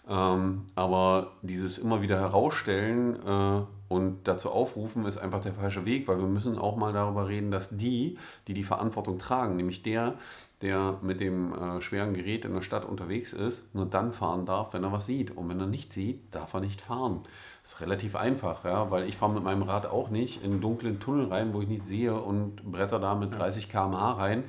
Ähm, 0.09 0.63
aber 0.75 1.33
dieses 1.43 1.79
immer 1.79 2.03
wieder 2.03 2.21
herausstellen 2.21 3.17
äh, 3.17 3.63
und 3.89 4.27
dazu 4.27 4.51
aufrufen, 4.51 5.05
ist 5.05 5.19
einfach 5.19 5.41
der 5.41 5.55
falsche 5.55 5.85
Weg, 5.85 6.09
weil 6.09 6.19
wir 6.19 6.27
müssen 6.27 6.59
auch 6.59 6.77
mal 6.77 6.93
darüber 6.93 7.29
reden, 7.29 7.51
dass 7.51 7.77
die, 7.77 8.19
die 8.49 8.55
die 8.55 8.65
Verantwortung 8.65 9.19
tragen, 9.19 9.57
nämlich 9.57 9.83
der, 9.83 10.15
der 10.63 10.99
mit 11.03 11.21
dem 11.21 11.53
äh, 11.53 11.81
schweren 11.81 12.15
Gerät 12.15 12.45
in 12.45 12.55
der 12.55 12.63
Stadt 12.63 12.87
unterwegs 12.87 13.33
ist, 13.33 13.75
nur 13.75 13.87
dann 13.87 14.13
fahren 14.13 14.47
darf, 14.47 14.73
wenn 14.73 14.83
er 14.83 14.93
was 14.93 15.07
sieht. 15.07 15.37
Und 15.37 15.49
wenn 15.49 15.61
er 15.61 15.67
nicht 15.67 15.93
sieht, 15.93 16.35
darf 16.35 16.55
er 16.55 16.61
nicht 16.61 16.81
fahren. 16.81 17.21
Das 17.63 17.75
ist 17.75 17.81
relativ 17.83 18.17
einfach, 18.17 18.65
ja, 18.65 18.91
weil 18.91 19.07
ich 19.07 19.17
fahre 19.17 19.33
mit 19.33 19.45
meinem 19.45 19.63
Rad 19.63 19.87
auch 19.87 20.09
nicht 20.09 20.43
in 20.43 20.53
einen 20.53 20.61
dunklen 20.61 21.01
Tunnel 21.01 21.27
rein, 21.27 21.53
wo 21.53 21.61
ich 21.61 21.69
nicht 21.69 21.85
sehe 21.85 22.15
und 22.15 22.65
bretter 22.71 22.99
da 22.99 23.15
mit 23.15 23.35
30 23.35 23.69
km/h 23.69 24.13
rein. 24.13 24.45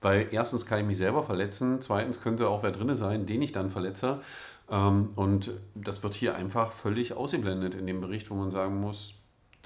Weil 0.00 0.28
erstens 0.30 0.64
kann 0.64 0.80
ich 0.80 0.86
mich 0.86 0.96
selber 0.96 1.24
verletzen, 1.24 1.80
zweitens 1.80 2.20
könnte 2.20 2.48
auch 2.48 2.62
wer 2.62 2.70
drin 2.70 2.94
sein, 2.94 3.26
den 3.26 3.42
ich 3.42 3.52
dann 3.52 3.70
verletze. 3.70 4.16
Ähm, 4.70 5.10
und 5.16 5.52
das 5.74 6.02
wird 6.02 6.14
hier 6.14 6.34
einfach 6.36 6.72
völlig 6.72 7.14
ausgeblendet 7.14 7.74
in 7.74 7.86
dem 7.86 8.00
Bericht, 8.00 8.30
wo 8.30 8.34
man 8.34 8.50
sagen 8.50 8.80
muss, 8.80 9.14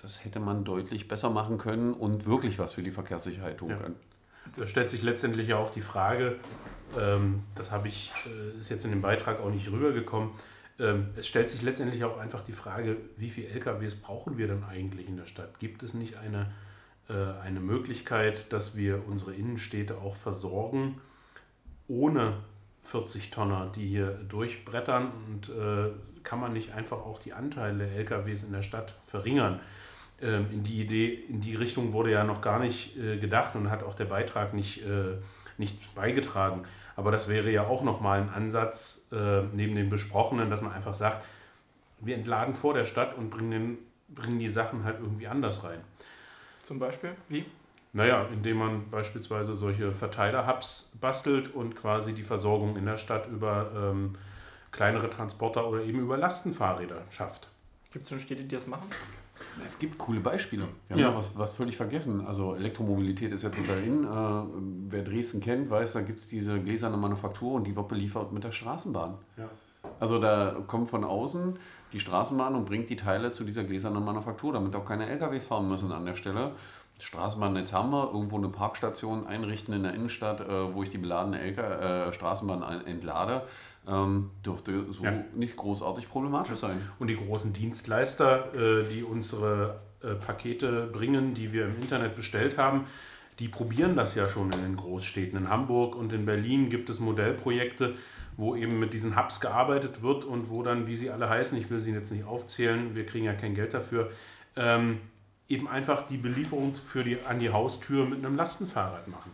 das 0.01 0.25
hätte 0.25 0.41
man 0.41 0.65
deutlich 0.65 1.09
besser 1.09 1.31
machen 1.31 1.59
können 1.59 1.93
und 1.93 2.27
wirklich 2.27 2.59
was 2.59 2.73
für 2.73 2.83
die 2.83 2.91
Verkehrssicherheit 2.91 3.59
tun 3.59 3.71
ja. 3.71 3.77
können. 3.77 3.97
Da 4.57 4.67
stellt 4.67 4.91
sich 4.91 5.03
letztendlich 5.03 5.49
ja 5.49 5.57
auch 5.57 5.71
die 5.71 5.81
Frage, 5.81 6.37
ähm, 6.99 7.43
das 7.55 7.71
habe 7.71 7.89
ich, 7.89 8.11
äh, 8.27 8.59
ist 8.59 8.71
jetzt 8.71 8.85
in 8.85 8.91
dem 8.91 9.01
Beitrag 9.01 9.41
auch 9.41 9.51
nicht 9.51 9.71
rübergekommen, 9.71 10.31
ähm, 10.79 11.11
es 11.17 11.29
stellt 11.29 11.51
sich 11.51 11.63
letztendlich 11.63 12.03
auch 12.05 12.19
einfach 12.19 12.43
die 12.43 12.53
Frage, 12.53 12.97
wie 13.17 13.31
viele 13.31 13.49
LKWs 13.49 13.95
brauchen 13.95 14.39
wir 14.39 14.49
denn 14.49 14.65
eigentlich 14.65 15.09
in 15.09 15.17
der 15.17 15.27
Stadt? 15.27 15.61
Gibt 15.61 15.83
es 15.83 15.95
nicht 15.95 16.17
eine, 16.17 16.53
äh, 17.09 17.41
eine 17.43 17.61
Möglichkeit, 17.61 18.53
dass 18.53 18.77
wir 18.77 19.07
unsere 19.07 19.35
Innenstädte 19.35 19.99
auch 19.99 20.17
versorgen, 20.17 21.01
ohne 21.87 22.35
40 22.83 23.31
Tonner, 23.31 23.71
die 23.75 23.87
hier 23.87 24.11
durchbrettern? 24.29 25.11
Und 25.27 25.49
äh, 25.49 25.91
kann 26.23 26.41
man 26.41 26.53
nicht 26.53 26.73
einfach 26.75 26.99
auch 26.99 27.19
die 27.19 27.33
Anteile 27.33 27.87
der 27.87 27.97
LKWs 27.97 28.45
in 28.45 28.53
der 28.53 28.63
Stadt 28.63 28.95
verringern? 29.07 29.61
Ähm, 30.21 30.47
in 30.53 30.63
die 30.63 30.81
Idee, 30.81 31.15
in 31.29 31.41
die 31.41 31.55
Richtung 31.55 31.93
wurde 31.93 32.13
ja 32.13 32.25
noch 32.25 32.41
gar 32.41 32.59
nicht 32.59 32.97
äh, 32.97 33.19
gedacht 33.19 33.57
und 33.57 33.71
hat 33.71 33.83
auch 33.83 33.95
der 33.95 34.05
Beitrag 34.05 34.55
nicht, 34.55 34.85
äh, 34.87 35.17
nicht 35.59 35.95
beigetragen. 35.95 36.63
Aber 36.95 37.11
das 37.11 37.29
wäre 37.29 37.51
ja 37.51 37.67
auch 37.67 37.83
nochmal 37.83 38.21
ein 38.21 38.31
Ansatz 38.31 39.07
äh, 39.11 39.43
neben 39.53 39.75
dem 39.75 39.89
Besprochenen, 39.89 40.51
dass 40.51 40.61
man 40.61 40.73
einfach 40.73 40.95
sagt, 40.95 41.25
wir 42.01 42.17
entladen 42.17 42.55
vor 42.55 42.75
der 42.75 42.85
Stadt 42.85 43.17
und 43.17 43.31
bringen, 43.31 43.51
den, 43.51 43.79
bringen 44.09 44.39
die 44.39 44.49
Sachen 44.49 44.85
halt 44.85 45.01
irgendwie 45.01 45.27
anders 45.27 45.65
rein. 45.65 45.81
Zum 46.63 46.79
Beispiel? 46.79 47.15
Wie? 47.29 47.45
Naja, 47.93 48.27
indem 48.33 48.57
man 48.57 48.91
beispielsweise 48.91 49.55
solche 49.55 49.93
Verteiler-Hubs 49.93 50.93
bastelt 51.01 51.55
und 51.55 51.77
quasi 51.77 52.15
die 52.15 52.23
Versorgung 52.23 52.77
in 52.77 52.87
der 52.87 52.97
Stadt 52.97 53.29
über 53.29 53.71
ähm, 53.77 54.15
kleinere 54.71 55.11
Transporter 55.11 55.69
oder 55.69 55.83
eben 55.83 56.01
über 56.01 56.17
Lastenfahrräder 56.17 57.03
schafft. 57.11 57.49
Gibt 57.91 58.05
es 58.05 58.11
schon 58.11 58.19
Städte, 58.19 58.45
die 58.45 58.55
das 58.55 58.67
machen? 58.67 58.89
Es 59.67 59.79
gibt 59.79 59.99
coole 59.99 60.21
Beispiele. 60.21 60.65
Wir 60.89 60.97
haben 60.97 61.03
ja, 61.03 61.15
was, 61.15 61.37
was 61.37 61.55
völlig 61.55 61.77
vergessen. 61.77 62.27
Also 62.27 62.55
Elektromobilität 62.55 63.33
ist 63.33 63.43
ja 63.43 63.51
total 63.51 63.83
in. 63.83 64.05
Äh, 64.05 64.89
wer 64.89 65.03
Dresden 65.03 65.41
kennt, 65.41 65.69
weiß, 65.69 65.93
da 65.93 66.01
gibt 66.01 66.21
es 66.21 66.27
diese 66.27 66.61
gläserne 66.61 66.97
Manufaktur 66.97 67.53
und 67.53 67.67
die 67.67 67.77
wird 67.77 67.89
beliefert 67.89 68.33
mit 68.33 68.45
der 68.45 68.53
Straßenbahn. 68.53 69.19
Ja. 69.37 69.51
Also 70.01 70.19
da 70.19 70.57
kommt 70.67 70.91
von 70.91 71.05
außen 71.05 71.59
die 71.93 72.01
Straßenbahn 72.01 72.55
und 72.55 72.65
bringt 72.65 72.89
die 72.89 72.97
Teile 72.97 73.33
zu 73.33 73.45
dieser 73.45 73.65
gläsernen 73.65 74.05
Manufaktur, 74.05 74.53
damit 74.53 74.75
auch 74.75 74.85
keine 74.85 75.09
LKWs 75.09 75.45
fahren 75.45 75.69
müssen 75.69 75.93
an 75.93 76.07
der 76.07 76.15
Stelle. 76.15 76.53
Straßenbahnnetz 77.03 77.73
haben 77.73 77.91
wir, 77.91 78.13
irgendwo 78.13 78.37
eine 78.37 78.49
Parkstation 78.49 79.27
einrichten 79.27 79.75
in 79.75 79.83
der 79.83 79.95
Innenstadt, 79.95 80.41
äh, 80.41 80.75
wo 80.75 80.83
ich 80.83 80.91
die 80.91 80.99
beladene 80.99 81.39
LK, 81.39 81.59
äh, 81.59 82.13
Straßenbahn 82.13 82.87
entlade. 82.87 83.43
Ähm, 83.89 84.31
dürfte 84.47 84.93
so 84.93 85.03
ja. 85.03 85.25
nicht 85.35 85.57
großartig 85.57 86.09
problematisch 86.09 86.59
sein. 86.59 86.81
Und 87.01 87.09
die 87.09 87.17
großen 87.17 87.53
Dienstleister, 87.53 88.55
äh, 88.55 88.89
die 88.89 89.03
unsere 89.03 89.81
äh, 90.03 90.15
Pakete 90.15 90.87
bringen, 90.87 91.35
die 91.35 91.53
wir 91.53 91.67
im 91.67 91.77
Internet 91.83 92.15
bestellt 92.15 92.59
haben, 92.59 92.87
die 93.41 93.49
probieren 93.49 93.97
das 93.97 94.15
ja 94.15 94.29
schon 94.29 94.53
in 94.53 94.63
den 94.63 94.77
Großstädten. 94.77 95.37
In 95.37 95.49
Hamburg 95.49 95.97
und 95.97 96.13
in 96.13 96.25
Berlin 96.25 96.69
gibt 96.69 96.89
es 96.91 97.01
Modellprojekte, 97.01 97.97
wo 98.37 98.55
eben 98.55 98.79
mit 98.79 98.95
diesen 98.95 99.17
Hubs 99.17 99.41
gearbeitet 99.41 100.03
wird 100.03 100.25
und 100.25 100.49
wo 100.51 100.63
dann, 100.63 100.87
wie 100.87 100.95
sie 100.95 101.11
alle 101.11 101.29
heißen, 101.29 101.59
ich 101.59 101.69
will 101.69 101.81
sie 101.81 101.93
jetzt 101.93 102.13
nicht 102.13 102.25
aufzählen, 102.25 102.95
wir 102.95 103.05
kriegen 103.05 103.25
ja 103.25 103.35
kein 103.35 103.57
Geld 103.57 103.75
dafür, 103.75 104.11
ähm, 104.55 105.01
eben 105.53 105.69
einfach 105.69 106.07
die 106.07 106.17
Belieferung 106.17 106.75
für 106.75 107.05
die, 107.05 107.21
an 107.21 107.39
die 107.39 107.51
Haustür 107.51 108.07
mit 108.07 108.25
einem 108.25 108.37
Lastenfahrrad 108.37 109.07
machen. 109.09 109.31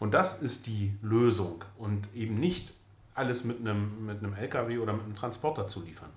Und 0.00 0.12
das 0.12 0.42
ist 0.42 0.66
die 0.66 0.92
Lösung 1.02 1.64
und 1.78 2.08
eben 2.14 2.34
nicht 2.34 2.72
alles 3.14 3.44
mit 3.44 3.60
einem, 3.60 4.04
mit 4.04 4.18
einem 4.18 4.34
LKW 4.34 4.78
oder 4.78 4.92
mit 4.92 5.04
einem 5.04 5.14
Transporter 5.14 5.68
zu 5.68 5.80
liefern. 5.80 6.10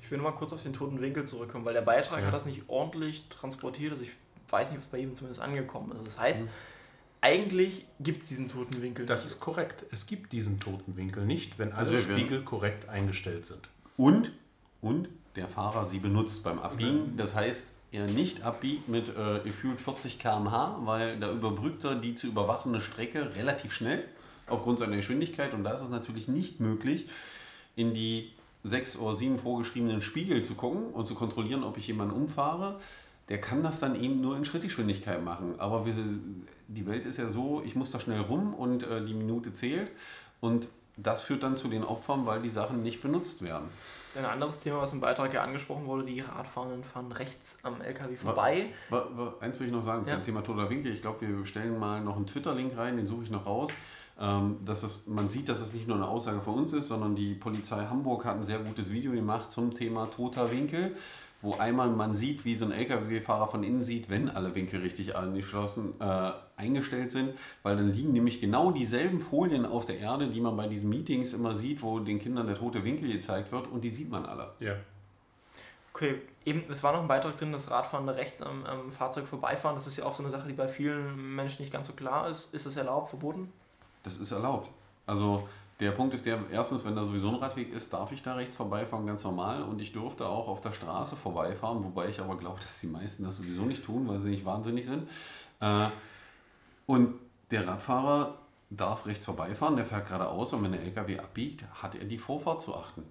Ich 0.00 0.10
will 0.10 0.16
nur 0.16 0.30
mal 0.30 0.36
kurz 0.36 0.54
auf 0.54 0.62
den 0.62 0.72
toten 0.72 1.02
Winkel 1.02 1.26
zurückkommen, 1.26 1.66
weil 1.66 1.74
der 1.74 1.82
Beitrag 1.82 2.20
ja. 2.20 2.26
hat 2.26 2.32
das 2.32 2.46
nicht 2.46 2.62
ordentlich 2.68 3.28
transportiert. 3.28 3.92
Also 3.92 4.04
ich 4.04 4.12
weiß 4.48 4.70
nicht, 4.70 4.78
ob 4.78 4.84
es 4.84 4.88
bei 4.88 4.98
ihm 4.98 5.14
zumindest 5.14 5.42
angekommen 5.42 5.92
ist. 5.92 6.06
Das 6.06 6.18
heißt, 6.18 6.44
mhm. 6.44 6.50
eigentlich 7.20 7.84
gibt 8.00 8.22
es 8.22 8.28
diesen 8.28 8.48
toten 8.48 8.80
Winkel 8.80 9.02
nicht. 9.02 9.10
Das 9.10 9.26
ist 9.26 9.38
korrekt. 9.38 9.84
Es 9.90 10.06
gibt 10.06 10.32
diesen 10.32 10.58
toten 10.58 10.96
Winkel 10.96 11.26
nicht, 11.26 11.58
wenn 11.58 11.72
alle 11.72 11.90
also 11.90 11.98
Spiegel 11.98 12.42
korrekt 12.42 12.88
eingestellt 12.88 13.44
sind. 13.44 13.68
Und, 13.98 14.32
und 14.80 15.10
der 15.36 15.48
Fahrer 15.48 15.84
sie 15.84 15.98
benutzt 15.98 16.42
beim 16.42 16.58
Abbiegen. 16.58 17.12
Mhm. 17.12 17.16
Das 17.18 17.34
heißt, 17.34 17.66
er 17.90 18.06
nicht 18.06 18.42
abbiegt 18.42 18.88
mit 18.88 19.08
äh, 19.08 19.40
gefühlt 19.44 19.80
40 19.80 20.18
km/h, 20.18 20.80
weil 20.84 21.18
da 21.18 21.30
überbrückt 21.32 21.84
er 21.84 21.94
die 21.94 22.14
zu 22.14 22.26
überwachende 22.26 22.80
Strecke 22.80 23.34
relativ 23.34 23.72
schnell 23.72 24.04
aufgrund 24.46 24.78
seiner 24.78 24.96
Geschwindigkeit. 24.96 25.54
Und 25.54 25.64
da 25.64 25.72
ist 25.72 25.80
es 25.80 25.88
natürlich 25.88 26.28
nicht 26.28 26.60
möglich, 26.60 27.08
in 27.76 27.94
die 27.94 28.32
sechs 28.64 28.96
oder 28.96 29.14
sieben 29.14 29.38
vorgeschriebenen 29.38 30.02
Spiegel 30.02 30.42
zu 30.42 30.54
gucken 30.54 30.90
und 30.90 31.06
zu 31.06 31.14
kontrollieren, 31.14 31.64
ob 31.64 31.78
ich 31.78 31.86
jemanden 31.86 32.14
umfahre. 32.14 32.80
Der 33.28 33.40
kann 33.40 33.62
das 33.62 33.78
dann 33.78 34.02
eben 34.02 34.20
nur 34.20 34.36
in 34.36 34.44
Schrittgeschwindigkeit 34.44 35.22
machen. 35.22 35.54
Aber 35.58 35.86
wir, 35.86 35.94
die 36.68 36.86
Welt 36.86 37.04
ist 37.04 37.18
ja 37.18 37.28
so, 37.28 37.62
ich 37.64 37.74
muss 37.74 37.90
da 37.90 38.00
schnell 38.00 38.20
rum 38.20 38.54
und 38.54 38.82
äh, 38.82 39.04
die 39.04 39.14
Minute 39.14 39.52
zählt. 39.52 39.90
Und 40.40 40.68
das 40.96 41.22
führt 41.22 41.42
dann 41.42 41.56
zu 41.56 41.68
den 41.68 41.84
Opfern, 41.84 42.26
weil 42.26 42.42
die 42.42 42.48
Sachen 42.48 42.82
nicht 42.82 43.00
benutzt 43.00 43.42
werden. 43.42 43.68
Ein 44.14 44.24
anderes 44.24 44.60
Thema, 44.60 44.80
was 44.80 44.92
im 44.92 45.00
Beitrag 45.00 45.32
ja 45.34 45.42
angesprochen 45.42 45.86
wurde, 45.86 46.04
die 46.04 46.20
Radfahrenden 46.20 46.84
fahren 46.84 47.12
rechts 47.12 47.58
am 47.62 47.80
LKW 47.80 48.16
vorbei. 48.16 48.66
War, 48.88 49.16
war, 49.16 49.34
eins 49.40 49.60
will 49.60 49.66
ich 49.66 49.72
noch 49.72 49.82
sagen 49.82 50.04
ja. 50.06 50.14
zum 50.14 50.22
Thema 50.22 50.42
toter 50.42 50.70
Winkel. 50.70 50.92
Ich 50.92 51.02
glaube, 51.02 51.20
wir 51.20 51.44
stellen 51.46 51.78
mal 51.78 52.00
noch 52.00 52.16
einen 52.16 52.26
Twitter-Link 52.26 52.76
rein, 52.76 52.96
den 52.96 53.06
suche 53.06 53.24
ich 53.24 53.30
noch 53.30 53.46
raus. 53.46 53.70
Ähm, 54.20 54.56
dass 54.64 54.82
es, 54.82 55.06
man 55.06 55.28
sieht, 55.28 55.48
dass 55.48 55.60
es 55.60 55.72
nicht 55.72 55.86
nur 55.86 55.96
eine 55.96 56.08
Aussage 56.08 56.40
von 56.40 56.54
uns 56.54 56.72
ist, 56.72 56.88
sondern 56.88 57.14
die 57.14 57.34
Polizei 57.34 57.86
Hamburg 57.86 58.24
hat 58.24 58.36
ein 58.36 58.42
sehr 58.42 58.58
gutes 58.58 58.90
Video 58.90 59.12
gemacht 59.12 59.52
zum 59.52 59.72
Thema 59.72 60.06
toter 60.06 60.50
Winkel, 60.50 60.96
wo 61.40 61.54
einmal 61.54 61.88
man 61.90 62.16
sieht, 62.16 62.44
wie 62.44 62.56
so 62.56 62.64
ein 62.64 62.72
LKW-Fahrer 62.72 63.46
von 63.46 63.62
innen 63.62 63.84
sieht, 63.84 64.10
wenn 64.10 64.28
alle 64.28 64.54
Winkel 64.54 64.80
richtig 64.80 65.14
angeschlossen, 65.14 65.94
äh, 66.00 66.32
eingestellt 66.56 67.12
sind, 67.12 67.34
weil 67.62 67.76
dann 67.76 67.92
liegen 67.92 68.12
nämlich 68.12 68.40
genau 68.40 68.72
dieselben 68.72 69.20
Folien 69.20 69.64
auf 69.64 69.84
der 69.84 69.98
Erde, 69.98 70.28
die 70.28 70.40
man 70.40 70.56
bei 70.56 70.66
diesen 70.66 70.88
Meetings 70.88 71.32
immer 71.32 71.54
sieht, 71.54 71.82
wo 71.82 72.00
den 72.00 72.18
Kindern 72.18 72.46
der 72.46 72.56
tote 72.56 72.82
Winkel 72.84 73.12
gezeigt 73.12 73.52
wird 73.52 73.68
und 73.68 73.82
die 73.82 73.90
sieht 73.90 74.10
man 74.10 74.26
alle. 74.26 74.52
Ja. 74.58 74.74
Okay, 75.94 76.20
eben, 76.44 76.64
es 76.68 76.82
war 76.82 76.92
noch 76.92 77.00
ein 77.00 77.08
Beitrag 77.08 77.36
drin, 77.36 77.52
dass 77.52 77.70
Radfahrende 77.70 78.14
rechts 78.16 78.42
am, 78.42 78.64
am 78.66 78.92
Fahrzeug 78.92 79.26
vorbeifahren. 79.26 79.76
Das 79.76 79.86
ist 79.86 79.96
ja 79.96 80.04
auch 80.04 80.14
so 80.14 80.22
eine 80.22 80.30
Sache, 80.30 80.46
die 80.46 80.54
bei 80.54 80.68
vielen 80.68 81.34
Menschen 81.34 81.62
nicht 81.62 81.72
ganz 81.72 81.86
so 81.86 81.92
klar 81.92 82.28
ist. 82.28 82.54
Ist 82.54 82.66
es 82.66 82.76
erlaubt, 82.76 83.08
verboten? 83.08 83.52
Das 84.04 84.16
ist 84.16 84.30
erlaubt. 84.30 84.70
Also 85.06 85.48
der 85.80 85.92
Punkt 85.92 86.12
ist 86.14 86.26
der, 86.26 86.40
erstens, 86.50 86.84
wenn 86.84 86.96
da 86.96 87.04
sowieso 87.04 87.28
ein 87.28 87.36
Radweg 87.36 87.72
ist, 87.72 87.92
darf 87.92 88.10
ich 88.10 88.22
da 88.22 88.34
rechts 88.34 88.56
vorbeifahren, 88.56 89.06
ganz 89.06 89.22
normal. 89.22 89.62
Und 89.62 89.80
ich 89.80 89.92
durfte 89.92 90.26
auch 90.26 90.48
auf 90.48 90.60
der 90.60 90.72
Straße 90.72 91.14
vorbeifahren, 91.14 91.84
wobei 91.84 92.08
ich 92.08 92.20
aber 92.20 92.36
glaube, 92.36 92.60
dass 92.64 92.80
die 92.80 92.88
meisten 92.88 93.24
das 93.24 93.36
sowieso 93.36 93.62
nicht 93.62 93.84
tun, 93.84 94.08
weil 94.08 94.18
sie 94.18 94.30
nicht 94.30 94.44
wahnsinnig 94.44 94.86
sind. 94.86 95.08
Äh, 95.60 95.88
und 96.86 97.14
der 97.50 97.66
Radfahrer 97.66 98.38
darf 98.70 99.06
rechts 99.06 99.24
vorbeifahren, 99.24 99.76
der 99.76 99.86
fährt 99.86 100.06
geradeaus 100.06 100.52
und 100.52 100.64
wenn 100.64 100.72
der 100.72 100.82
LKW 100.82 101.18
abbiegt, 101.18 101.64
hat 101.82 101.94
er 101.94 102.04
die 102.04 102.18
Vorfahrt 102.18 102.60
zu 102.60 102.74
achten, 102.74 103.04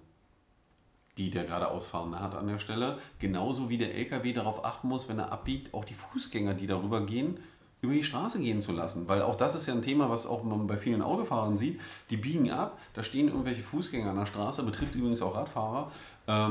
die 1.16 1.30
der 1.30 1.44
geradeausfahrende 1.44 2.20
hat 2.20 2.34
an 2.34 2.46
der 2.46 2.58
Stelle. 2.58 2.98
Genauso 3.18 3.68
wie 3.68 3.78
der 3.78 3.94
LKW 3.94 4.32
darauf 4.32 4.64
achten 4.64 4.88
muss, 4.88 5.08
wenn 5.08 5.18
er 5.18 5.32
abbiegt, 5.32 5.74
auch 5.74 5.84
die 5.84 5.94
Fußgänger, 5.94 6.54
die 6.54 6.66
darüber 6.66 7.04
gehen, 7.04 7.38
über 7.80 7.92
die 7.92 8.02
Straße 8.02 8.40
gehen 8.40 8.60
zu 8.60 8.72
lassen. 8.72 9.08
Weil 9.08 9.22
auch 9.22 9.36
das 9.36 9.54
ist 9.54 9.66
ja 9.66 9.74
ein 9.74 9.82
Thema, 9.82 10.10
was 10.10 10.26
auch 10.26 10.42
man 10.42 10.66
bei 10.66 10.76
vielen 10.76 11.02
Autofahrern 11.02 11.56
sieht. 11.56 11.80
Die 12.10 12.16
biegen 12.16 12.50
ab, 12.50 12.78
da 12.94 13.02
stehen 13.02 13.28
irgendwelche 13.28 13.62
Fußgänger 13.62 14.10
an 14.10 14.16
der 14.16 14.26
Straße, 14.26 14.62
betrifft 14.62 14.94
übrigens 14.94 15.22
auch 15.22 15.34
Radfahrer, 15.34 15.92
äh, 16.26 16.50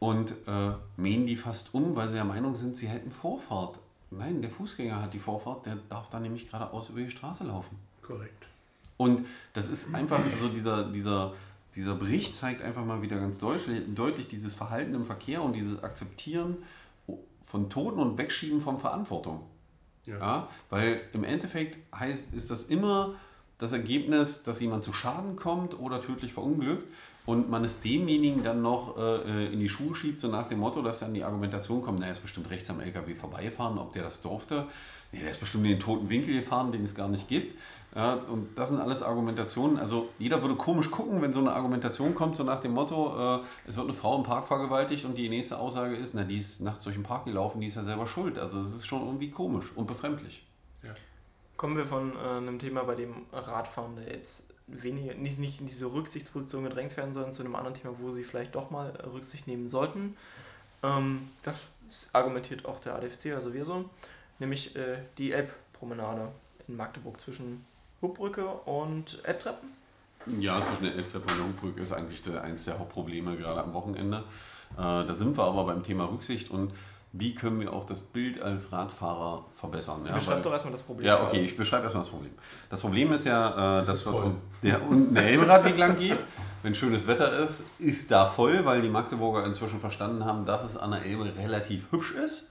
und 0.00 0.32
äh, 0.46 0.72
mähen 0.96 1.26
die 1.26 1.36
fast 1.36 1.72
um, 1.72 1.96
weil 1.96 2.08
sie 2.08 2.14
der 2.14 2.24
Meinung 2.24 2.54
sind, 2.56 2.76
sie 2.76 2.88
hätten 2.88 3.10
Vorfahrt. 3.10 3.78
Nein, 4.10 4.42
der 4.42 4.50
Fußgänger 4.50 5.00
hat 5.00 5.14
die 5.14 5.18
Vorfahrt, 5.18 5.66
der 5.66 5.78
darf 5.88 6.10
dann 6.10 6.22
nämlich 6.22 6.50
geradeaus 6.50 6.90
über 6.90 7.00
die 7.00 7.10
Straße 7.10 7.44
laufen. 7.44 7.78
Korrekt. 8.02 8.46
Und 8.96 9.26
das 9.54 9.68
ist 9.68 9.94
einfach, 9.94 10.20
also 10.32 10.48
dieser, 10.48 10.84
dieser, 10.90 11.32
dieser 11.74 11.94
Bericht 11.94 12.36
zeigt 12.36 12.62
einfach 12.62 12.84
mal 12.84 13.02
wieder 13.02 13.18
ganz 13.18 13.38
deutlich, 13.38 13.82
deutlich 13.94 14.28
dieses 14.28 14.54
Verhalten 14.54 14.94
im 14.94 15.04
Verkehr 15.04 15.42
und 15.42 15.54
dieses 15.54 15.82
Akzeptieren 15.82 16.58
von 17.46 17.70
Toten 17.70 17.98
und 17.98 18.18
Wegschieben 18.18 18.60
von 18.60 18.78
Verantwortung. 18.78 19.40
Ja. 20.06 20.18
ja. 20.18 20.48
Weil 20.70 21.00
im 21.12 21.24
Endeffekt 21.24 21.78
heißt, 21.96 22.34
ist 22.34 22.50
das 22.50 22.64
immer 22.64 23.14
das 23.58 23.72
Ergebnis, 23.72 24.42
dass 24.42 24.60
jemand 24.60 24.84
zu 24.84 24.92
Schaden 24.92 25.36
kommt 25.36 25.78
oder 25.78 26.00
tödlich 26.00 26.32
verunglückt 26.32 26.86
und 27.26 27.48
man 27.48 27.64
es 27.64 27.80
demjenigen 27.80 28.42
dann 28.42 28.60
noch 28.60 28.96
äh, 28.98 29.46
in 29.46 29.58
die 29.58 29.68
Schuhe 29.68 29.94
schiebt, 29.94 30.20
so 30.20 30.28
nach 30.28 30.48
dem 30.48 30.58
Motto, 30.58 30.82
dass 30.82 31.00
dann 31.00 31.14
die 31.14 31.24
Argumentation 31.24 31.82
kommt, 31.82 32.00
naja, 32.00 32.12
ist 32.12 32.20
bestimmt 32.20 32.50
rechts 32.50 32.68
am 32.68 32.80
LKW 32.80 33.14
vorbeifahren, 33.14 33.78
ob 33.78 33.92
der 33.92 34.02
das 34.02 34.20
durfte. 34.20 34.66
Nee, 35.10 35.20
der 35.20 35.30
ist 35.30 35.40
bestimmt 35.40 35.64
in 35.64 35.70
den 35.70 35.80
toten 35.80 36.08
Winkel 36.08 36.34
gefahren, 36.34 36.72
den 36.72 36.82
es 36.82 36.94
gar 36.94 37.08
nicht 37.08 37.28
gibt. 37.28 37.56
Ja, 37.94 38.14
und 38.14 38.58
das 38.58 38.70
sind 38.70 38.80
alles 38.80 39.02
Argumentationen. 39.02 39.78
Also 39.78 40.08
jeder 40.18 40.42
würde 40.42 40.56
komisch 40.56 40.90
gucken, 40.90 41.22
wenn 41.22 41.32
so 41.32 41.38
eine 41.38 41.52
Argumentation 41.52 42.14
kommt, 42.14 42.36
so 42.36 42.42
nach 42.42 42.60
dem 42.60 42.72
Motto, 42.72 43.36
äh, 43.36 43.40
es 43.66 43.76
wird 43.76 43.86
eine 43.86 43.96
Frau 43.96 44.16
im 44.16 44.24
Park 44.24 44.48
vergewaltigt 44.48 45.04
und 45.04 45.16
die 45.16 45.28
nächste 45.28 45.58
Aussage 45.58 45.94
ist, 45.94 46.14
na, 46.14 46.24
die 46.24 46.38
ist 46.38 46.60
nachts 46.60 46.82
durch 46.84 46.96
den 46.96 47.04
Park 47.04 47.26
gelaufen, 47.26 47.60
die 47.60 47.68
ist 47.68 47.76
ja 47.76 47.84
selber 47.84 48.06
schuld. 48.06 48.38
Also 48.38 48.60
es 48.60 48.74
ist 48.74 48.86
schon 48.86 49.06
irgendwie 49.06 49.30
komisch 49.30 49.66
und 49.76 49.86
befremdlich. 49.86 50.44
Ja. 50.82 50.90
Kommen 51.56 51.76
wir 51.76 51.86
von 51.86 52.16
äh, 52.16 52.36
einem 52.36 52.58
Thema, 52.58 52.82
bei 52.82 52.96
dem 52.96 53.14
Radfahren 53.32 53.96
jetzt 54.10 54.42
weniger, 54.66 55.14
nicht, 55.14 55.38
nicht 55.38 55.60
in 55.60 55.66
diese 55.66 55.92
Rücksichtsposition 55.92 56.64
gedrängt 56.64 56.96
werden 56.96 57.14
sollen, 57.14 57.32
zu 57.32 57.42
einem 57.42 57.54
anderen 57.54 57.74
Thema, 57.74 57.94
wo 57.98 58.10
sie 58.10 58.24
vielleicht 58.24 58.54
doch 58.54 58.70
mal 58.70 58.90
Rücksicht 59.12 59.46
nehmen 59.46 59.68
sollten. 59.68 60.16
Ähm, 60.82 61.28
das 61.42 61.70
argumentiert 62.12 62.64
auch 62.64 62.80
der 62.80 62.94
ADFC, 62.94 63.32
also 63.34 63.52
wir 63.52 63.64
so, 63.64 63.88
nämlich 64.38 64.74
äh, 64.76 64.98
die 65.18 65.32
Elbpromenade 65.32 66.30
in 66.66 66.76
Magdeburg 66.76 67.20
zwischen 67.20 67.64
Hubbrücke 68.00 68.46
und 68.46 69.20
Elbtreppen? 69.24 69.70
Ja, 70.38 70.64
zwischen 70.64 70.84
der 70.84 70.94
Elbtreppe 70.94 71.30
und 71.30 71.38
der 71.38 71.46
Hubbrücke 71.46 71.80
ist 71.82 71.92
eigentlich 71.92 72.22
der, 72.22 72.42
eines 72.42 72.64
der 72.64 72.78
Hauptprobleme 72.78 73.36
gerade 73.36 73.62
am 73.62 73.74
Wochenende. 73.74 74.24
Äh, 74.72 74.76
da 74.76 75.14
sind 75.14 75.36
wir 75.36 75.44
aber 75.44 75.64
beim 75.64 75.82
Thema 75.82 76.04
Rücksicht 76.04 76.50
und 76.50 76.72
wie 77.16 77.32
können 77.32 77.60
wir 77.60 77.72
auch 77.72 77.84
das 77.84 78.02
Bild 78.02 78.42
als 78.42 78.72
Radfahrer 78.72 79.44
verbessern. 79.54 80.04
Ja, 80.04 80.14
Beschreib 80.14 80.42
doch 80.42 80.52
erstmal 80.52 80.72
das 80.72 80.82
Problem. 80.82 81.06
Ja, 81.06 81.22
okay, 81.22 81.44
ich 81.44 81.56
beschreibe 81.56 81.84
erstmal 81.84 82.02
das 82.02 82.10
Problem. 82.10 82.32
Das 82.68 82.80
Problem 82.80 83.12
ist 83.12 83.24
ja, 83.24 83.82
äh, 83.82 83.84
dass 83.84 84.02
dort 84.02 84.34
der 84.64 84.82
unten 84.82 85.14
der 85.14 85.26
Elberadweg 85.26 85.78
lang 85.78 85.96
geht. 85.96 86.18
Wenn 86.64 86.74
schönes 86.74 87.06
Wetter 87.06 87.38
ist, 87.38 87.64
ist 87.78 88.10
da 88.10 88.26
voll, 88.26 88.64
weil 88.64 88.82
die 88.82 88.88
Magdeburger 88.88 89.46
inzwischen 89.46 89.78
verstanden 89.78 90.24
haben, 90.24 90.44
dass 90.44 90.64
es 90.64 90.76
an 90.76 90.90
der 90.90 91.04
Elbe 91.04 91.32
relativ 91.38 91.92
hübsch 91.92 92.14
ist. 92.14 92.46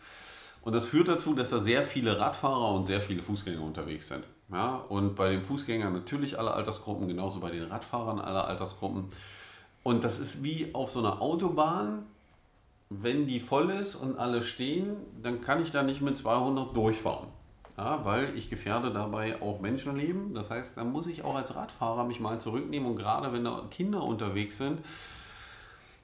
Und 0.62 0.74
das 0.74 0.86
führt 0.86 1.10
dazu, 1.10 1.34
dass 1.34 1.50
da 1.50 1.60
sehr 1.60 1.84
viele 1.84 2.18
Radfahrer 2.18 2.72
und 2.72 2.86
sehr 2.86 3.02
viele 3.02 3.22
Fußgänger 3.22 3.62
unterwegs 3.62 4.08
sind. 4.08 4.24
Ja, 4.50 4.76
und 4.88 5.16
bei 5.16 5.30
den 5.30 5.44
Fußgängern 5.44 5.92
natürlich 5.92 6.40
alle 6.40 6.54
Altersgruppen, 6.54 7.10
genauso 7.10 7.42
bei 7.42 7.52
den 7.52 7.64
Radfahrern 7.64 8.20
alle 8.20 8.46
Altersgruppen. 8.46 9.10
Und 9.82 10.06
das 10.06 10.20
ist 10.20 10.42
wie 10.42 10.74
auf 10.74 10.90
so 10.90 11.00
einer 11.00 11.22
Autobahn, 11.22 12.06
wenn 13.02 13.28
die 13.28 13.40
voll 13.40 13.70
ist 13.72 13.96
und 13.96 14.18
alle 14.18 14.44
stehen, 14.44 14.96
dann 15.22 15.42
kann 15.42 15.62
ich 15.62 15.72
da 15.72 15.84
nicht 15.84 16.02
mit 16.02 16.18
200 16.18 16.76
durchfahren. 16.76 17.28
Ja, 17.78 18.06
weil 18.06 18.30
ich 18.36 18.50
gefährde 18.50 18.92
dabei 18.92 19.42
auch 19.42 19.60
Menschenleben. 19.60 20.34
Das 20.36 20.52
heißt, 20.52 20.78
da 20.78 20.84
muss 20.84 21.08
ich 21.08 21.24
auch 21.24 21.36
als 21.36 21.56
Radfahrer 21.56 22.06
mich 22.06 22.20
mal 22.20 22.40
zurücknehmen 22.40 22.88
und 22.90 22.98
gerade 22.98 23.34
wenn 23.34 23.44
da 23.44 23.64
Kinder 23.72 24.04
unterwegs 24.04 24.58
sind, 24.58 24.80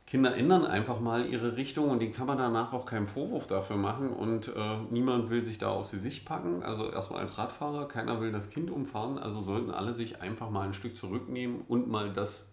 Kinder 0.09 0.35
ändern 0.35 0.65
einfach 0.65 0.99
mal 0.99 1.27
ihre 1.27 1.55
Richtung 1.55 1.91
und 1.91 2.01
den 2.01 2.11
kann 2.11 2.25
man 2.25 2.39
danach 2.39 2.73
auch 2.73 2.87
keinen 2.87 3.07
Vorwurf 3.07 3.45
dafür 3.45 3.77
machen 3.77 4.09
und 4.09 4.47
äh, 4.47 4.77
niemand 4.89 5.29
will 5.29 5.43
sich 5.43 5.59
da 5.59 5.69
auf 5.69 5.87
die 5.87 5.99
Sicht 5.99 6.25
packen. 6.25 6.63
Also 6.63 6.89
erstmal 6.89 7.21
als 7.21 7.37
Radfahrer, 7.37 7.87
keiner 7.87 8.19
will 8.19 8.31
das 8.31 8.49
Kind 8.49 8.71
umfahren, 8.71 9.19
also 9.19 9.43
sollten 9.43 9.69
alle 9.69 9.93
sich 9.93 10.19
einfach 10.19 10.49
mal 10.49 10.65
ein 10.65 10.73
Stück 10.73 10.97
zurücknehmen 10.97 11.61
und 11.67 11.87
mal 11.89 12.11
das, 12.11 12.48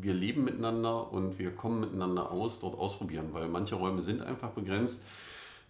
wir 0.00 0.14
leben 0.14 0.44
miteinander 0.44 1.12
und 1.12 1.38
wir 1.38 1.50
kommen 1.54 1.80
miteinander 1.80 2.30
aus, 2.30 2.60
dort 2.60 2.78
ausprobieren, 2.78 3.28
weil 3.32 3.48
manche 3.48 3.74
Räume 3.74 4.02
sind 4.02 4.22
einfach 4.22 4.50
begrenzt. 4.50 5.00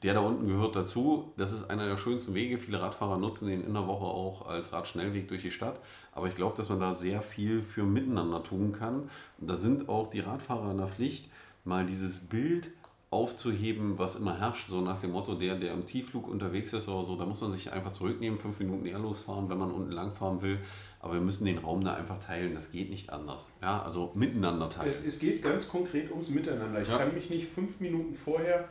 Der 0.04 0.14
da 0.14 0.20
unten 0.20 0.46
gehört 0.46 0.76
dazu. 0.76 1.32
Das 1.36 1.50
ist 1.50 1.70
einer 1.70 1.88
der 1.88 1.98
schönsten 1.98 2.32
Wege. 2.32 2.58
Viele 2.58 2.80
Radfahrer 2.80 3.18
nutzen 3.18 3.48
den 3.48 3.64
in 3.64 3.74
der 3.74 3.88
Woche 3.88 4.04
auch 4.04 4.46
als 4.46 4.72
Radschnellweg 4.72 5.26
durch 5.26 5.42
die 5.42 5.50
Stadt. 5.50 5.80
Aber 6.12 6.28
ich 6.28 6.36
glaube, 6.36 6.56
dass 6.56 6.68
man 6.68 6.78
da 6.78 6.94
sehr 6.94 7.20
viel 7.20 7.62
für 7.62 7.82
miteinander 7.82 8.44
tun 8.44 8.72
kann. 8.72 9.10
Und 9.40 9.50
da 9.50 9.56
sind 9.56 9.88
auch 9.88 10.06
die 10.06 10.20
Radfahrer 10.20 10.70
in 10.70 10.78
der 10.78 10.86
Pflicht, 10.86 11.28
mal 11.64 11.84
dieses 11.84 12.20
Bild 12.20 12.70
aufzuheben, 13.10 13.98
was 13.98 14.16
immer 14.16 14.38
herrscht, 14.38 14.68
so 14.68 14.80
nach 14.82 15.00
dem 15.00 15.12
Motto, 15.12 15.34
der, 15.34 15.54
der 15.54 15.72
im 15.72 15.86
Tiefflug 15.86 16.28
unterwegs 16.28 16.72
ist 16.74 16.88
oder 16.88 17.06
so, 17.06 17.16
da 17.16 17.24
muss 17.24 17.40
man 17.40 17.52
sich 17.52 17.72
einfach 17.72 17.92
zurücknehmen, 17.92 18.38
fünf 18.38 18.58
Minuten 18.58 18.84
eher 18.84 18.98
losfahren, 18.98 19.48
wenn 19.48 19.58
man 19.58 19.70
unten 19.70 19.92
langfahren 19.92 20.42
will. 20.42 20.60
Aber 21.00 21.14
wir 21.14 21.20
müssen 21.20 21.44
den 21.44 21.58
Raum 21.58 21.84
da 21.84 21.94
einfach 21.94 22.18
teilen, 22.18 22.54
das 22.54 22.72
geht 22.72 22.90
nicht 22.90 23.10
anders. 23.10 23.50
Ja, 23.62 23.82
also 23.82 24.12
miteinander 24.16 24.68
teilen. 24.68 24.88
Es, 24.88 25.04
es 25.04 25.18
geht 25.18 25.42
ganz 25.42 25.68
konkret 25.68 26.10
ums 26.10 26.28
Miteinander. 26.28 26.80
Ich 26.82 26.88
ja. 26.88 26.98
kann 26.98 27.14
mich 27.14 27.30
nicht 27.30 27.52
fünf 27.52 27.78
Minuten 27.78 28.14
vorher 28.14 28.68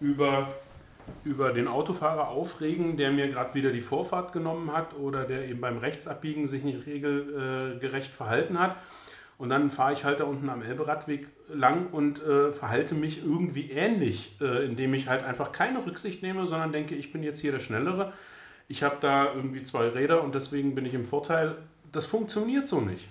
über, 0.00 0.54
über 1.24 1.52
den 1.52 1.68
Autofahrer 1.68 2.28
aufregen, 2.28 2.96
der 2.96 3.12
mir 3.12 3.28
gerade 3.28 3.54
wieder 3.54 3.72
die 3.72 3.82
Vorfahrt 3.82 4.32
genommen 4.32 4.72
hat 4.72 4.94
oder 4.94 5.24
der 5.24 5.48
eben 5.48 5.60
beim 5.60 5.76
Rechtsabbiegen 5.76 6.48
sich 6.48 6.64
nicht 6.64 6.86
regelgerecht 6.86 8.12
verhalten 8.12 8.58
hat 8.58 8.76
und 9.38 9.50
dann 9.50 9.70
fahre 9.70 9.92
ich 9.92 10.04
halt 10.04 10.20
da 10.20 10.24
unten 10.24 10.48
am 10.48 10.62
Elberadweg 10.62 11.28
lang 11.48 11.88
und 11.92 12.22
äh, 12.22 12.52
verhalte 12.52 12.94
mich 12.94 13.22
irgendwie 13.22 13.70
ähnlich, 13.70 14.36
äh, 14.40 14.64
indem 14.64 14.94
ich 14.94 15.08
halt 15.08 15.24
einfach 15.24 15.52
keine 15.52 15.84
Rücksicht 15.84 16.22
nehme, 16.22 16.46
sondern 16.46 16.72
denke, 16.72 16.94
ich 16.94 17.12
bin 17.12 17.22
jetzt 17.22 17.40
hier 17.40 17.52
der 17.52 17.58
Schnellere. 17.58 18.14
Ich 18.68 18.82
habe 18.82 18.96
da 19.00 19.32
irgendwie 19.32 19.62
zwei 19.62 19.88
Räder 19.88 20.22
und 20.22 20.34
deswegen 20.34 20.74
bin 20.74 20.86
ich 20.86 20.94
im 20.94 21.04
Vorteil. 21.04 21.56
Das 21.92 22.06
funktioniert 22.06 22.66
so 22.66 22.80
nicht. 22.80 23.08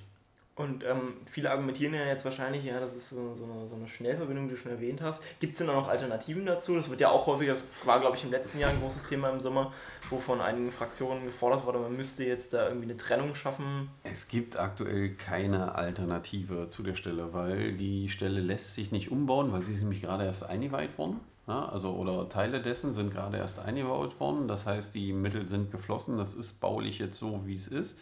Und 0.58 0.86
ähm, 0.86 1.16
viele 1.26 1.52
argumentieren 1.52 1.94
ja 1.94 2.06
jetzt 2.06 2.24
wahrscheinlich, 2.24 2.64
ja, 2.64 2.80
das 2.80 2.96
ist 2.96 3.10
so, 3.10 3.36
so, 3.36 3.44
eine, 3.44 3.68
so 3.68 3.76
eine, 3.76 3.90
Schnellverbindung, 3.90 4.48
die 4.48 4.54
du 4.54 4.58
schon 4.58 4.72
erwähnt 4.72 5.02
hast. 5.02 5.22
Gibt 5.42 5.54
es 5.54 5.58
denn 5.58 5.70
auch 5.70 5.76
noch 5.76 5.88
Alternativen 5.90 6.46
dazu? 6.46 6.76
Das 6.76 6.90
wird 6.90 7.02
ja 7.02 7.10
auch 7.10 7.28
häufig, 7.28 7.50
das 7.50 7.66
war 7.84 8.00
glaube 8.00 8.16
ich 8.16 8.24
im 8.24 8.32
letzten 8.32 8.60
Jahr 8.60 8.70
ein 8.70 8.80
großes 8.80 9.04
Thema 9.04 9.30
im 9.32 9.42
Sommer, 9.42 9.74
wo 10.10 10.18
von 10.18 10.40
einigen 10.40 10.72
Fraktionen 10.72 11.26
gefordert 11.26 11.66
wurde, 11.66 11.80
man 11.80 11.98
müsste 11.98 12.24
jetzt 12.24 12.54
da 12.54 12.70
irgendwie 12.70 12.86
eine 12.86 12.96
Trennung 12.96 13.36
schaffen. 13.36 13.90
Es 14.04 14.30
gibt 14.30 14.58
aktuell 14.58 15.16
keine 15.16 15.76
Alternative 15.76 16.70
zu 16.70 16.84
der 16.84 16.96
Stelle, 16.96 17.34
weil 17.34 17.74
die 17.74 18.08
Stelle 18.08 18.40
lässt 18.40 18.76
sich 18.76 18.94
nicht 18.94 19.12
umbauen, 19.12 19.52
weil 19.52 19.64
sie 19.64 19.74
ist 19.74 19.82
nämlich 19.82 20.02
gerade 20.02 20.24
erst 20.24 20.46
eingeweiht 20.46 20.98
worden. 20.98 21.20
Ja, 21.48 21.66
also 21.66 21.92
oder 21.92 22.28
Teile 22.28 22.62
dessen 22.62 22.94
sind 22.94 23.12
gerade 23.12 23.38
erst 23.38 23.60
eingebaut 23.60 24.20
worden. 24.20 24.48
Das 24.48 24.66
heißt, 24.66 24.96
die 24.96 25.14
Mittel 25.14 25.46
sind 25.46 25.72
geflossen. 25.72 26.18
Das 26.18 26.34
ist 26.34 26.60
baulich 26.60 27.00
jetzt 27.00 27.18
so, 27.18 27.46
wie 27.46 27.56
es 27.56 27.68
ist. 27.68 27.98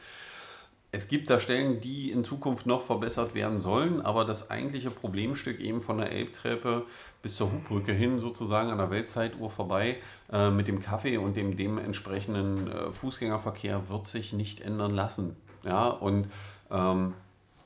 Es 0.96 1.08
gibt 1.08 1.32
da 1.32 1.40
Stellen, 1.40 1.82
die 1.82 2.12
in 2.12 2.24
Zukunft 2.24 2.68
noch 2.68 2.86
verbessert 2.86 3.34
werden 3.34 3.60
sollen, 3.60 4.00
aber 4.02 4.26
das 4.26 4.52
eigentliche 4.52 4.92
Problemstück 4.92 5.60
eben 5.60 5.82
von 5.82 5.98
der 5.98 6.12
Elbtreppe 6.12 6.86
bis 7.24 7.36
zur 7.36 7.52
Hubbrücke 7.52 7.92
hin, 7.92 8.20
sozusagen 8.20 8.70
an 8.70 8.78
der 8.78 8.92
Weltzeituhr 8.92 9.50
vorbei, 9.50 9.98
äh, 10.32 10.52
mit 10.52 10.68
dem 10.68 10.84
Kaffee 10.84 11.18
und 11.18 11.36
dem 11.36 11.58
dementsprechenden 11.58 12.72
äh, 12.72 12.92
Fußgängerverkehr 12.92 13.90
wird 13.90 14.06
sich 14.06 14.34
nicht 14.34 14.62
ändern 14.62 14.94
lassen. 14.94 15.36
Ja, 15.64 15.88
und 15.88 16.30
ähm, 16.70 17.16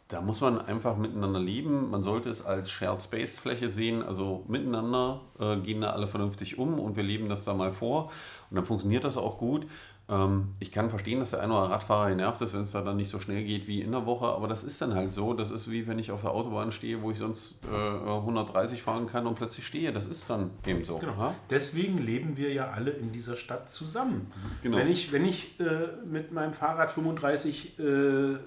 da 0.08 0.22
muss 0.22 0.40
man 0.40 0.60
einfach 0.60 0.96
miteinander 0.96 1.40
leben. 1.40 1.90
Man 1.90 2.02
sollte 2.02 2.30
es 2.30 2.46
als 2.46 2.72
Shared 2.72 3.02
Space 3.02 3.40
Fläche 3.40 3.70
sehen. 3.70 4.02
Also 4.02 4.46
miteinander 4.48 5.22
äh, 5.40 5.58
gehen 5.58 5.82
da 5.82 5.90
alle 5.90 6.08
vernünftig 6.08 6.58
um 6.58 6.80
und 6.80 6.96
wir 6.96 7.04
leben 7.04 7.28
das 7.28 7.44
da 7.44 7.54
mal 7.54 7.74
vor. 7.74 8.12
Und 8.50 8.56
dann 8.56 8.66
funktioniert 8.66 9.04
das 9.04 9.18
auch 9.18 9.38
gut. 9.38 9.68
Ähm, 10.10 10.54
ich 10.60 10.72
kann 10.72 10.90
verstehen, 10.90 11.20
dass 11.20 11.32
der 11.32 11.42
eine 11.42 11.52
oder 11.52 11.64
andere 11.64 11.76
Radfahrer 11.76 12.10
genervt 12.10 12.42
ist, 12.42 12.54
wenn 12.54 12.64
es 12.64 12.72
da 12.72 12.82
dann 12.82 12.96
nicht 12.96 13.10
so 13.10 13.20
schnell 13.20 13.44
geht 13.44 13.68
wie 13.68 13.82
in 13.82 13.92
der 13.92 14.06
Woche, 14.06 14.28
aber 14.28 14.48
das 14.48 14.64
ist 14.64 14.82
dann 14.82 14.96
halt 14.96 15.12
so. 15.12 15.34
Das 15.34 15.52
ist 15.52 15.70
wie 15.70 15.88
wenn 15.88 16.00
ich 16.00 16.12
auf 16.12 16.22
der 16.22 16.32
Autobahn 16.32 16.72
stehe, 16.72 17.02
wo 17.02 17.12
ich 17.12 17.18
sonst 17.18 17.60
äh, 17.70 18.10
130 18.10 18.82
fahren 18.82 19.08
kann 19.08 19.28
und 19.28 19.36
plötzlich 19.36 19.68
stehe. 19.68 19.92
Das 19.92 20.06
ist 20.06 20.30
dann 20.30 20.52
eben 20.66 20.86
so. 20.86 21.00
Genau. 21.00 21.18
Ja? 21.18 21.36
Deswegen 21.50 21.98
leben 21.98 22.38
wir 22.38 22.54
ja 22.54 22.72
alle 22.72 22.92
in 22.92 23.12
dieser 23.12 23.36
Stadt 23.36 23.70
zusammen. 23.70 24.32
Genau. 24.62 24.78
Wenn 24.78 24.88
ich, 24.88 25.12
wenn 25.12 25.26
ich 25.26 25.60
äh, 25.60 25.88
mit 26.06 26.32
meinem 26.32 26.54
Fahrrad 26.54 26.92
35 26.92 27.78
äh, 27.80 28.38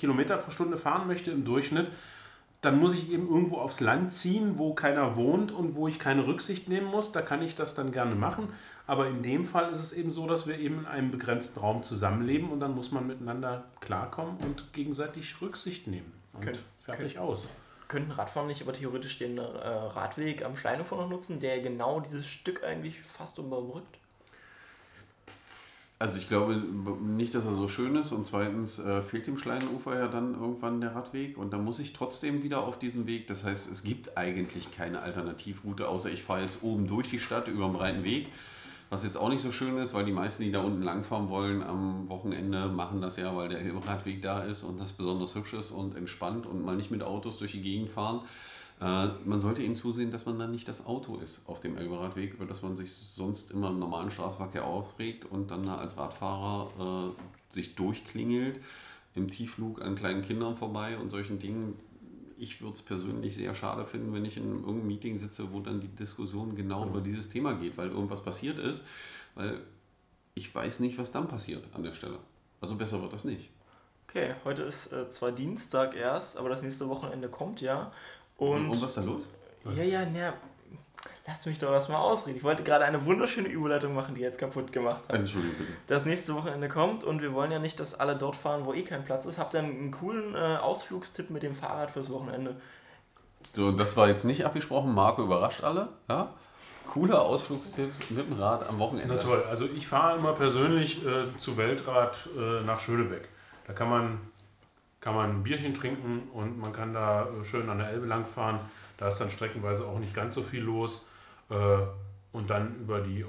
Kilometer 0.00 0.36
pro 0.38 0.50
Stunde 0.50 0.76
fahren 0.76 1.06
möchte 1.06 1.30
im 1.30 1.44
Durchschnitt, 1.44 1.88
dann 2.62 2.78
muss 2.78 2.92
ich 2.94 3.10
eben 3.10 3.28
irgendwo 3.28 3.56
aufs 3.56 3.80
Land 3.80 4.12
ziehen, 4.12 4.58
wo 4.58 4.74
keiner 4.74 5.16
wohnt 5.16 5.52
und 5.52 5.76
wo 5.76 5.88
ich 5.88 5.98
keine 5.98 6.26
Rücksicht 6.26 6.68
nehmen 6.68 6.86
muss. 6.86 7.12
Da 7.12 7.22
kann 7.22 7.42
ich 7.42 7.54
das 7.54 7.74
dann 7.74 7.92
gerne 7.92 8.14
machen. 8.14 8.48
Aber 8.86 9.06
in 9.06 9.22
dem 9.22 9.44
Fall 9.44 9.70
ist 9.70 9.78
es 9.78 9.92
eben 9.92 10.10
so, 10.10 10.26
dass 10.26 10.46
wir 10.46 10.58
eben 10.58 10.80
in 10.80 10.86
einem 10.86 11.10
begrenzten 11.10 11.60
Raum 11.60 11.82
zusammenleben 11.82 12.50
und 12.50 12.60
dann 12.60 12.74
muss 12.74 12.90
man 12.90 13.06
miteinander 13.06 13.64
klarkommen 13.80 14.36
und 14.38 14.72
gegenseitig 14.72 15.40
Rücksicht 15.40 15.86
nehmen. 15.86 16.12
Und 16.32 16.42
Kön 16.42 16.58
fertig 16.80 17.14
können, 17.14 17.26
aus. 17.26 17.48
Könnten 17.88 18.10
Radfahrer 18.10 18.46
nicht 18.46 18.62
aber 18.62 18.72
theoretisch 18.72 19.18
den 19.18 19.38
äh, 19.38 19.42
Radweg 19.42 20.44
am 20.44 20.56
Steinufer 20.56 20.96
noch 20.96 21.08
nutzen, 21.08 21.40
der 21.40 21.60
genau 21.60 22.00
dieses 22.00 22.26
Stück 22.26 22.64
eigentlich 22.64 23.00
fast 23.00 23.38
überbrückt? 23.38 23.99
Also 26.00 26.16
ich 26.16 26.28
glaube 26.28 26.56
nicht, 26.56 27.34
dass 27.34 27.44
er 27.44 27.54
so 27.54 27.68
schön 27.68 27.94
ist 27.94 28.10
und 28.10 28.26
zweitens 28.26 28.78
äh, 28.78 29.02
fehlt 29.02 29.26
dem 29.26 29.36
Schleinufer 29.36 29.96
ja 29.96 30.08
dann 30.08 30.34
irgendwann 30.34 30.80
der 30.80 30.96
Radweg 30.96 31.36
und 31.36 31.52
dann 31.52 31.62
muss 31.62 31.78
ich 31.78 31.92
trotzdem 31.92 32.42
wieder 32.42 32.64
auf 32.64 32.78
diesen 32.78 33.06
Weg. 33.06 33.26
Das 33.28 33.44
heißt, 33.44 33.70
es 33.70 33.82
gibt 33.82 34.16
eigentlich 34.16 34.72
keine 34.72 35.02
Alternativroute, 35.02 35.86
außer 35.86 36.10
ich 36.10 36.22
fahre 36.22 36.42
jetzt 36.42 36.62
oben 36.62 36.88
durch 36.88 37.08
die 37.10 37.18
Stadt 37.18 37.46
über 37.48 37.66
den 37.66 37.74
breiten 37.74 38.02
Weg 38.02 38.28
was 38.90 39.04
jetzt 39.04 39.16
auch 39.16 39.28
nicht 39.28 39.40
so 39.40 39.52
schön 39.52 39.78
ist, 39.78 39.94
weil 39.94 40.04
die 40.04 40.12
meisten, 40.12 40.42
die 40.42 40.50
da 40.50 40.60
unten 40.60 40.82
langfahren 40.82 41.28
wollen, 41.28 41.62
am 41.62 42.08
Wochenende 42.08 42.66
machen 42.66 43.00
das 43.00 43.16
ja, 43.16 43.34
weil 43.36 43.48
der 43.48 43.60
Radweg 43.86 44.20
da 44.20 44.40
ist 44.40 44.64
und 44.64 44.80
das 44.80 44.92
besonders 44.92 45.36
hübsch 45.36 45.54
ist 45.54 45.70
und 45.70 45.96
entspannt 45.96 46.44
und 46.44 46.64
mal 46.64 46.76
nicht 46.76 46.90
mit 46.90 47.04
Autos 47.04 47.38
durch 47.38 47.52
die 47.52 47.62
Gegend 47.62 47.90
fahren. 47.90 48.20
Äh, 48.80 49.08
man 49.24 49.40
sollte 49.40 49.62
eben 49.62 49.76
zusehen, 49.76 50.10
dass 50.10 50.26
man 50.26 50.38
dann 50.38 50.50
nicht 50.50 50.66
das 50.66 50.86
Auto 50.86 51.16
ist 51.16 51.42
auf 51.46 51.60
dem 51.60 51.76
Elberadweg, 51.76 52.34
über 52.34 52.46
das 52.46 52.62
man 52.62 52.76
sich 52.76 52.92
sonst 52.92 53.50
immer 53.50 53.68
im 53.68 53.78
normalen 53.78 54.10
Straßenverkehr 54.10 54.64
aufregt 54.64 55.24
und 55.26 55.50
dann 55.50 55.68
als 55.68 55.96
Radfahrer 55.96 57.12
äh, 57.12 57.54
sich 57.54 57.74
durchklingelt 57.74 58.60
im 59.14 59.28
Tiefflug 59.28 59.82
an 59.82 59.96
kleinen 59.96 60.22
Kindern 60.22 60.56
vorbei 60.56 60.96
und 60.96 61.10
solchen 61.10 61.38
Dingen 61.38 61.76
ich 62.40 62.62
würde 62.62 62.72
es 62.72 62.80
persönlich 62.82 63.36
sehr 63.36 63.54
schade 63.54 63.84
finden, 63.84 64.14
wenn 64.14 64.24
ich 64.24 64.38
in 64.38 64.44
irgendeinem 64.44 64.86
Meeting 64.86 65.18
sitze, 65.18 65.52
wo 65.52 65.60
dann 65.60 65.82
die 65.82 65.88
Diskussion 65.88 66.56
genau 66.56 66.84
mhm. 66.84 66.90
über 66.90 67.00
dieses 67.02 67.28
Thema 67.28 67.52
geht, 67.52 67.76
weil 67.76 67.90
irgendwas 67.90 68.22
passiert 68.22 68.58
ist, 68.58 68.82
weil 69.34 69.60
ich 70.34 70.54
weiß 70.54 70.80
nicht, 70.80 70.96
was 70.96 71.12
dann 71.12 71.28
passiert 71.28 71.62
an 71.74 71.82
der 71.82 71.92
Stelle. 71.92 72.18
Also 72.62 72.76
besser 72.76 73.02
wird 73.02 73.12
das 73.12 73.24
nicht. 73.24 73.50
Okay, 74.08 74.34
heute 74.44 74.62
ist 74.62 74.90
äh, 74.90 75.10
zwar 75.10 75.32
Dienstag 75.32 75.94
erst, 75.94 76.38
aber 76.38 76.48
das 76.48 76.62
nächste 76.62 76.88
Wochenende 76.88 77.28
kommt 77.28 77.60
ja. 77.60 77.92
Und, 78.40 78.70
und 78.70 78.82
was 78.82 78.82
ist 78.82 78.96
da 78.96 79.02
los? 79.02 79.22
Ja, 79.76 79.84
ja, 79.84 80.04
ne, 80.04 80.32
Lasst 81.30 81.46
mich 81.46 81.60
doch 81.60 81.70
erstmal 81.70 82.00
ausreden. 82.00 82.38
Ich 82.38 82.42
wollte 82.42 82.64
gerade 82.64 82.84
eine 82.84 83.04
wunderschöne 83.04 83.46
Überleitung 83.46 83.94
machen, 83.94 84.16
die 84.16 84.20
jetzt 84.20 84.38
kaputt 84.38 84.72
gemacht 84.72 85.02
hat. 85.08 85.14
Entschuldigung, 85.14 85.56
bitte. 85.58 85.72
Das 85.86 86.04
nächste 86.04 86.34
Wochenende 86.34 86.66
kommt 86.66 87.04
und 87.04 87.22
wir 87.22 87.32
wollen 87.34 87.52
ja 87.52 87.60
nicht, 87.60 87.78
dass 87.78 87.94
alle 87.94 88.16
dort 88.16 88.34
fahren, 88.34 88.64
wo 88.64 88.74
eh 88.74 88.82
kein 88.82 89.04
Platz 89.04 89.26
ist. 89.26 89.38
Habt 89.38 89.54
ihr 89.54 89.60
einen 89.60 89.92
coolen 89.92 90.34
äh, 90.34 90.56
Ausflugstipp 90.56 91.30
mit 91.30 91.44
dem 91.44 91.54
Fahrrad 91.54 91.92
fürs 91.92 92.10
Wochenende? 92.10 92.56
So, 93.52 93.70
das 93.70 93.96
war 93.96 94.08
jetzt 94.08 94.24
nicht 94.24 94.44
abgesprochen. 94.44 94.92
Marco 94.92 95.22
überrascht 95.22 95.62
alle. 95.62 95.88
Ja? 96.08 96.34
Cooler 96.90 97.22
Ausflugstipps 97.22 98.10
mit 98.10 98.26
dem 98.28 98.32
Rad 98.32 98.68
am 98.68 98.80
Wochenende. 98.80 99.14
Na 99.14 99.20
toll. 99.20 99.44
Also 99.48 99.66
ich 99.66 99.86
fahre 99.86 100.18
immer 100.18 100.32
persönlich 100.32 101.06
äh, 101.06 101.38
zu 101.38 101.56
Weltrad 101.56 102.16
äh, 102.36 102.64
nach 102.64 102.80
Schönebeck. 102.80 103.28
Da 103.68 103.72
kann 103.72 103.88
man, 103.88 104.20
kann 105.00 105.14
man 105.14 105.30
ein 105.30 105.42
Bierchen 105.42 105.74
trinken 105.74 106.28
und 106.32 106.58
man 106.58 106.72
kann 106.72 106.92
da 106.92 107.26
äh, 107.26 107.44
schön 107.44 107.68
an 107.68 107.78
der 107.78 107.88
Elbe 107.88 108.06
langfahren. 108.06 108.60
Da 108.98 109.08
ist 109.08 109.18
dann 109.18 109.30
streckenweise 109.30 109.84
auch 109.86 109.98
nicht 109.98 110.14
ganz 110.14 110.34
so 110.34 110.42
viel 110.42 110.62
los. 110.62 111.08
Äh, 111.48 111.54
und 112.32 112.48
dann 112.48 112.76
über 112.76 113.00
die 113.00 113.24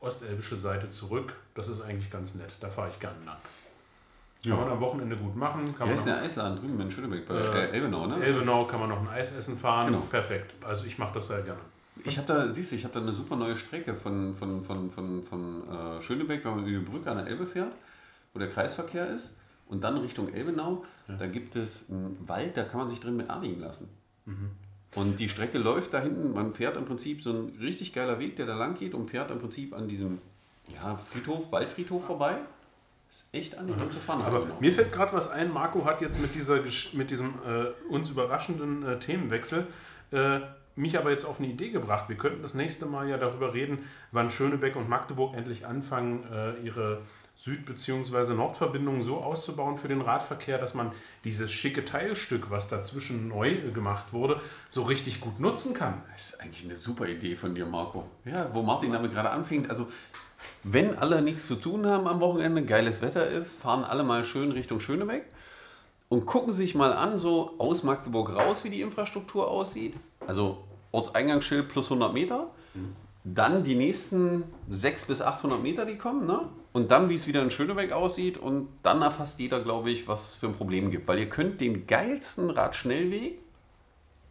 ostelbische 0.00 0.56
Seite 0.56 0.88
zurück. 0.88 1.34
Das 1.54 1.68
ist 1.68 1.80
eigentlich 1.80 2.10
ganz 2.10 2.34
nett. 2.34 2.50
Da 2.60 2.68
fahre 2.68 2.90
ich 2.90 2.98
gerne 2.98 3.24
lang. 3.24 3.36
Kann 4.42 4.58
man 4.58 4.70
am 4.70 4.80
Wochenende 4.80 5.16
gut 5.16 5.36
machen. 5.36 5.76
Kann 5.76 5.86
ja, 5.86 5.94
ist 5.94 6.04
der 6.04 6.20
Eisladen 6.20 6.58
drüben 6.58 6.80
in 6.80 6.90
Schönebeck 6.90 7.28
bei 7.28 7.36
äh, 7.36 7.70
Elbenau, 7.70 8.08
ne? 8.08 8.24
Elbenau 8.24 8.66
kann 8.66 8.80
man 8.80 8.88
noch 8.88 9.00
ein 9.00 9.08
Eis 9.08 9.30
essen 9.32 9.56
fahren. 9.56 9.86
Genau. 9.86 10.00
Perfekt. 10.10 10.52
Also 10.64 10.84
ich 10.84 10.98
mache 10.98 11.14
das 11.14 11.28
sehr 11.28 11.42
gerne. 11.42 11.60
Ich 12.04 12.18
habe 12.18 12.26
da, 12.26 12.52
siehst 12.52 12.72
du, 12.72 12.76
ich 12.76 12.82
habe 12.82 12.94
da 12.94 13.00
eine 13.00 13.12
super 13.12 13.36
neue 13.36 13.56
Strecke 13.56 13.94
von, 13.94 14.34
von, 14.34 14.64
von, 14.64 14.90
von, 14.90 15.22
von 15.24 15.62
äh, 15.70 16.02
Schönebeck, 16.02 16.44
wenn 16.44 16.56
man 16.56 16.66
über 16.66 16.80
die 16.80 16.90
Brücke 16.90 17.08
an 17.08 17.18
der 17.18 17.28
Elbe 17.28 17.46
fährt, 17.46 17.70
wo 18.32 18.40
der 18.40 18.50
Kreisverkehr 18.50 19.08
ist, 19.14 19.30
und 19.72 19.82
dann 19.82 19.96
Richtung 19.96 20.32
Elbenau, 20.32 20.84
ja. 21.08 21.16
da 21.16 21.26
gibt 21.26 21.56
es 21.56 21.90
einen 21.90 22.16
Wald, 22.26 22.56
da 22.56 22.64
kann 22.64 22.78
man 22.78 22.88
sich 22.90 23.00
drin 23.00 23.16
mit 23.16 23.30
anliegen 23.30 23.60
lassen. 23.60 23.88
Mhm. 24.26 24.50
Und 24.94 25.18
die 25.18 25.30
Strecke 25.30 25.58
läuft 25.58 25.94
da 25.94 26.00
hinten, 26.00 26.34
man 26.34 26.52
fährt 26.52 26.76
im 26.76 26.84
Prinzip 26.84 27.22
so 27.22 27.30
ein 27.30 27.56
richtig 27.58 27.94
geiler 27.94 28.18
Weg, 28.18 28.36
der 28.36 28.44
da 28.44 28.54
lang 28.54 28.78
geht 28.78 28.92
und 28.92 29.10
fährt 29.10 29.30
im 29.30 29.40
Prinzip 29.40 29.74
an 29.74 29.88
diesem 29.88 30.18
ja, 30.68 30.98
Friedhof, 31.10 31.50
Waldfriedhof 31.50 32.04
vorbei. 32.04 32.36
Ist 33.08 33.28
echt 33.32 33.56
angenehm 33.56 33.90
zu 33.90 33.98
fahren. 33.98 34.22
Aber 34.22 34.42
genau. 34.42 34.56
mir 34.60 34.72
fällt 34.72 34.92
gerade 34.92 35.14
was 35.14 35.30
ein, 35.30 35.50
Marco 35.50 35.86
hat 35.86 36.02
jetzt 36.02 36.20
mit, 36.20 36.34
dieser, 36.34 36.60
mit 36.92 37.10
diesem 37.10 37.34
äh, 37.46 37.92
uns 37.92 38.10
überraschenden 38.10 38.86
äh, 38.86 38.98
Themenwechsel 38.98 39.66
äh, 40.10 40.40
mich 40.76 40.98
aber 40.98 41.10
jetzt 41.10 41.24
auf 41.24 41.38
eine 41.38 41.48
Idee 41.48 41.70
gebracht. 41.70 42.08
Wir 42.08 42.16
könnten 42.16 42.42
das 42.42 42.54
nächste 42.54 42.86
Mal 42.86 43.08
ja 43.08 43.18
darüber 43.18 43.54
reden, 43.54 43.78
wann 44.10 44.30
Schönebeck 44.30 44.76
und 44.76 44.88
Magdeburg 44.88 45.34
endlich 45.34 45.66
anfangen, 45.66 46.24
äh, 46.30 46.60
ihre 46.62 47.02
Süd- 47.44 47.66
bzw. 47.66 48.34
Nordverbindungen 48.34 49.02
so 49.02 49.16
auszubauen 49.16 49.76
für 49.76 49.88
den 49.88 50.00
Radverkehr, 50.00 50.58
dass 50.58 50.74
man 50.74 50.92
dieses 51.24 51.50
schicke 51.50 51.84
Teilstück, 51.84 52.52
was 52.52 52.68
dazwischen 52.68 53.26
neu 53.26 53.72
gemacht 53.72 54.12
wurde, 54.12 54.40
so 54.68 54.82
richtig 54.82 55.20
gut 55.20 55.40
nutzen 55.40 55.74
kann. 55.74 56.02
Das 56.12 56.30
ist 56.30 56.40
eigentlich 56.40 56.64
eine 56.64 56.76
super 56.76 57.08
Idee 57.08 57.34
von 57.34 57.56
dir, 57.56 57.66
Marco. 57.66 58.04
Ja, 58.24 58.48
wo 58.52 58.62
Martin 58.62 58.92
damit 58.92 59.12
gerade 59.12 59.30
anfängt. 59.30 59.70
Also, 59.70 59.88
wenn 60.62 60.96
alle 60.96 61.20
nichts 61.20 61.48
zu 61.48 61.56
tun 61.56 61.84
haben 61.84 62.06
am 62.06 62.20
Wochenende, 62.20 62.64
geiles 62.64 63.02
Wetter 63.02 63.26
ist, 63.26 63.56
fahren 63.58 63.82
alle 63.82 64.04
mal 64.04 64.24
schön 64.24 64.52
Richtung 64.52 64.78
Schönebeck 64.78 65.26
und 66.08 66.26
gucken 66.26 66.52
sich 66.52 66.76
mal 66.76 66.92
an, 66.92 67.18
so 67.18 67.54
aus 67.58 67.82
Magdeburg 67.82 68.30
raus, 68.30 68.62
wie 68.62 68.70
die 68.70 68.82
Infrastruktur 68.82 69.50
aussieht. 69.50 69.94
Also 70.28 70.62
Ortseingangsschild 70.92 71.68
plus 71.68 71.86
100 71.90 72.12
Meter. 72.14 72.50
Mhm. 72.74 72.94
Dann 73.24 73.64
die 73.64 73.74
nächsten 73.74 74.44
600 74.68 75.06
bis 75.08 75.22
800 75.22 75.60
Meter, 75.60 75.84
die 75.84 75.98
kommen, 75.98 76.24
ne? 76.24 76.48
Und 76.72 76.90
dann, 76.90 77.08
wie 77.10 77.14
es 77.14 77.26
wieder 77.26 77.42
in 77.42 77.50
Schönebeck 77.50 77.92
aussieht. 77.92 78.38
Und 78.38 78.68
dann 78.82 79.02
erfasst 79.02 79.38
jeder, 79.38 79.60
glaube 79.60 79.90
ich, 79.90 80.08
was 80.08 80.34
für 80.34 80.46
ein 80.46 80.54
Problem 80.54 80.90
gibt. 80.90 81.06
Weil 81.06 81.18
ihr 81.18 81.28
könnt 81.28 81.60
den 81.60 81.86
geilsten 81.86 82.50
Radschnellweg 82.50 83.38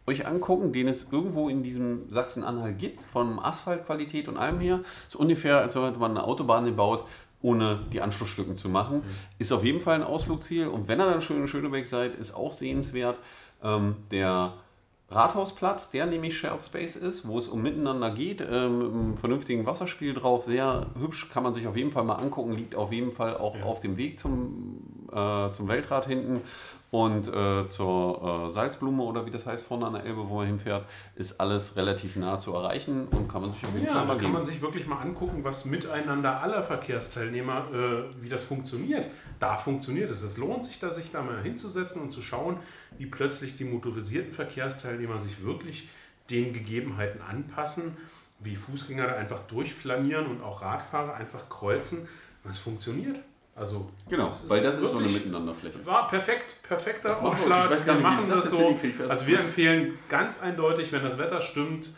euch 0.06 0.26
angucken, 0.26 0.72
den 0.72 0.88
es 0.88 1.06
irgendwo 1.12 1.48
in 1.48 1.62
diesem 1.62 2.10
Sachsen-Anhalt 2.10 2.78
gibt, 2.78 3.04
von 3.04 3.38
Asphaltqualität 3.38 4.26
und 4.26 4.36
allem 4.36 4.58
her. 4.58 4.80
Ist 5.06 5.14
ungefähr, 5.14 5.58
als 5.58 5.76
wenn 5.76 5.98
man 5.98 6.12
eine 6.12 6.24
Autobahn 6.24 6.74
baut, 6.74 7.04
ohne 7.40 7.80
die 7.92 8.00
Anschlussstücken 8.00 8.56
zu 8.56 8.68
machen. 8.68 8.98
Mhm. 8.98 9.04
Ist 9.38 9.52
auf 9.52 9.64
jeden 9.64 9.80
Fall 9.80 9.96
ein 9.96 10.02
Ausflugsziel. 10.02 10.66
Und 10.66 10.88
wenn 10.88 11.00
ihr 11.00 11.06
dann 11.06 11.22
schön 11.22 11.42
in 11.42 11.48
Schönebeck 11.48 11.86
seid, 11.86 12.14
ist 12.14 12.34
auch 12.34 12.52
sehenswert. 12.52 13.18
Ähm, 13.62 13.96
der 14.10 14.54
Rathausplatz, 15.14 15.90
der 15.90 16.06
nämlich 16.06 16.36
Shared 16.36 16.64
Space 16.64 16.96
ist, 16.96 17.26
wo 17.26 17.38
es 17.38 17.48
um 17.48 17.62
Miteinander 17.62 18.10
geht, 18.10 18.40
ähm, 18.40 18.78
mit 18.78 18.92
einem 18.92 19.16
vernünftigen 19.16 19.66
Wasserspiel 19.66 20.14
drauf, 20.14 20.44
sehr 20.44 20.86
hübsch, 20.98 21.30
kann 21.30 21.42
man 21.42 21.54
sich 21.54 21.66
auf 21.66 21.76
jeden 21.76 21.92
Fall 21.92 22.04
mal 22.04 22.16
angucken, 22.16 22.52
liegt 22.52 22.74
auf 22.74 22.92
jeden 22.92 23.12
Fall 23.12 23.36
auch 23.36 23.56
ja. 23.56 23.64
auf 23.64 23.80
dem 23.80 23.96
Weg 23.96 24.18
zum, 24.18 25.06
äh, 25.12 25.52
zum 25.52 25.68
Weltrad 25.68 26.06
hinten 26.06 26.40
und 26.92 27.26
äh, 27.26 27.66
zur 27.70 28.48
äh, 28.48 28.50
Salzblume 28.50 29.02
oder 29.02 29.24
wie 29.24 29.30
das 29.30 29.46
heißt 29.46 29.64
vorne 29.66 29.86
an 29.86 29.94
der 29.94 30.04
Elbe, 30.04 30.28
wo 30.28 30.36
man 30.36 30.46
hinfährt, 30.46 30.84
ist 31.14 31.40
alles 31.40 31.74
relativ 31.74 32.16
nah 32.16 32.38
zu 32.38 32.52
erreichen 32.52 33.08
und 33.08 33.28
kann 33.28 33.40
man 33.40 33.54
sich 33.54 33.64
auf 33.64 33.72
jeden 33.72 33.86
ja, 33.86 33.94
Fall 33.94 34.04
mal 34.04 34.16
da 34.16 34.22
kann 34.22 34.32
man 34.32 34.44
sich 34.44 34.60
wirklich 34.60 34.86
mal 34.86 34.98
angucken, 34.98 35.42
was 35.42 35.64
miteinander 35.64 36.42
aller 36.42 36.62
Verkehrsteilnehmer, 36.62 37.64
äh, 37.72 38.22
wie 38.22 38.28
das 38.28 38.44
funktioniert. 38.44 39.06
Da 39.40 39.56
funktioniert 39.56 40.10
es. 40.10 40.20
Es 40.20 40.36
lohnt 40.36 40.66
sich 40.66 40.80
da, 40.80 40.90
sich 40.90 41.10
da 41.10 41.22
mal 41.22 41.42
hinzusetzen 41.42 42.02
und 42.02 42.10
zu 42.10 42.20
schauen, 42.20 42.58
wie 42.98 43.06
plötzlich 43.06 43.56
die 43.56 43.64
motorisierten 43.64 44.34
Verkehrsteilnehmer 44.34 45.18
sich 45.22 45.42
wirklich 45.42 45.88
den 46.28 46.52
Gegebenheiten 46.52 47.22
anpassen, 47.22 47.96
wie 48.38 48.54
Fußgänger 48.54 49.06
da 49.06 49.14
einfach 49.14 49.40
durchflanieren 49.46 50.26
und 50.26 50.42
auch 50.42 50.60
Radfahrer 50.60 51.14
einfach 51.14 51.48
kreuzen. 51.48 52.06
Es 52.46 52.58
funktioniert. 52.58 53.18
Also, 53.54 53.90
genau, 54.08 54.28
das 54.28 54.48
weil 54.48 54.62
das 54.62 54.78
ist 54.78 54.90
so 54.90 54.98
eine 54.98 55.08
Miteinanderfläche. 55.08 55.84
War 55.84 56.08
perfekt, 56.08 56.62
perfekter 56.62 57.22
Aufschlag. 57.22 57.70
wir 57.86 57.94
machen 57.94 58.28
das, 58.28 58.44
das 58.44 58.50
so. 58.50 58.78
Also 59.08 59.26
wir 59.26 59.38
empfehlen 59.38 59.98
ganz 60.08 60.40
eindeutig, 60.40 60.90
wenn 60.90 61.02
das 61.02 61.18
Wetter 61.18 61.40
stimmt, 61.42 61.90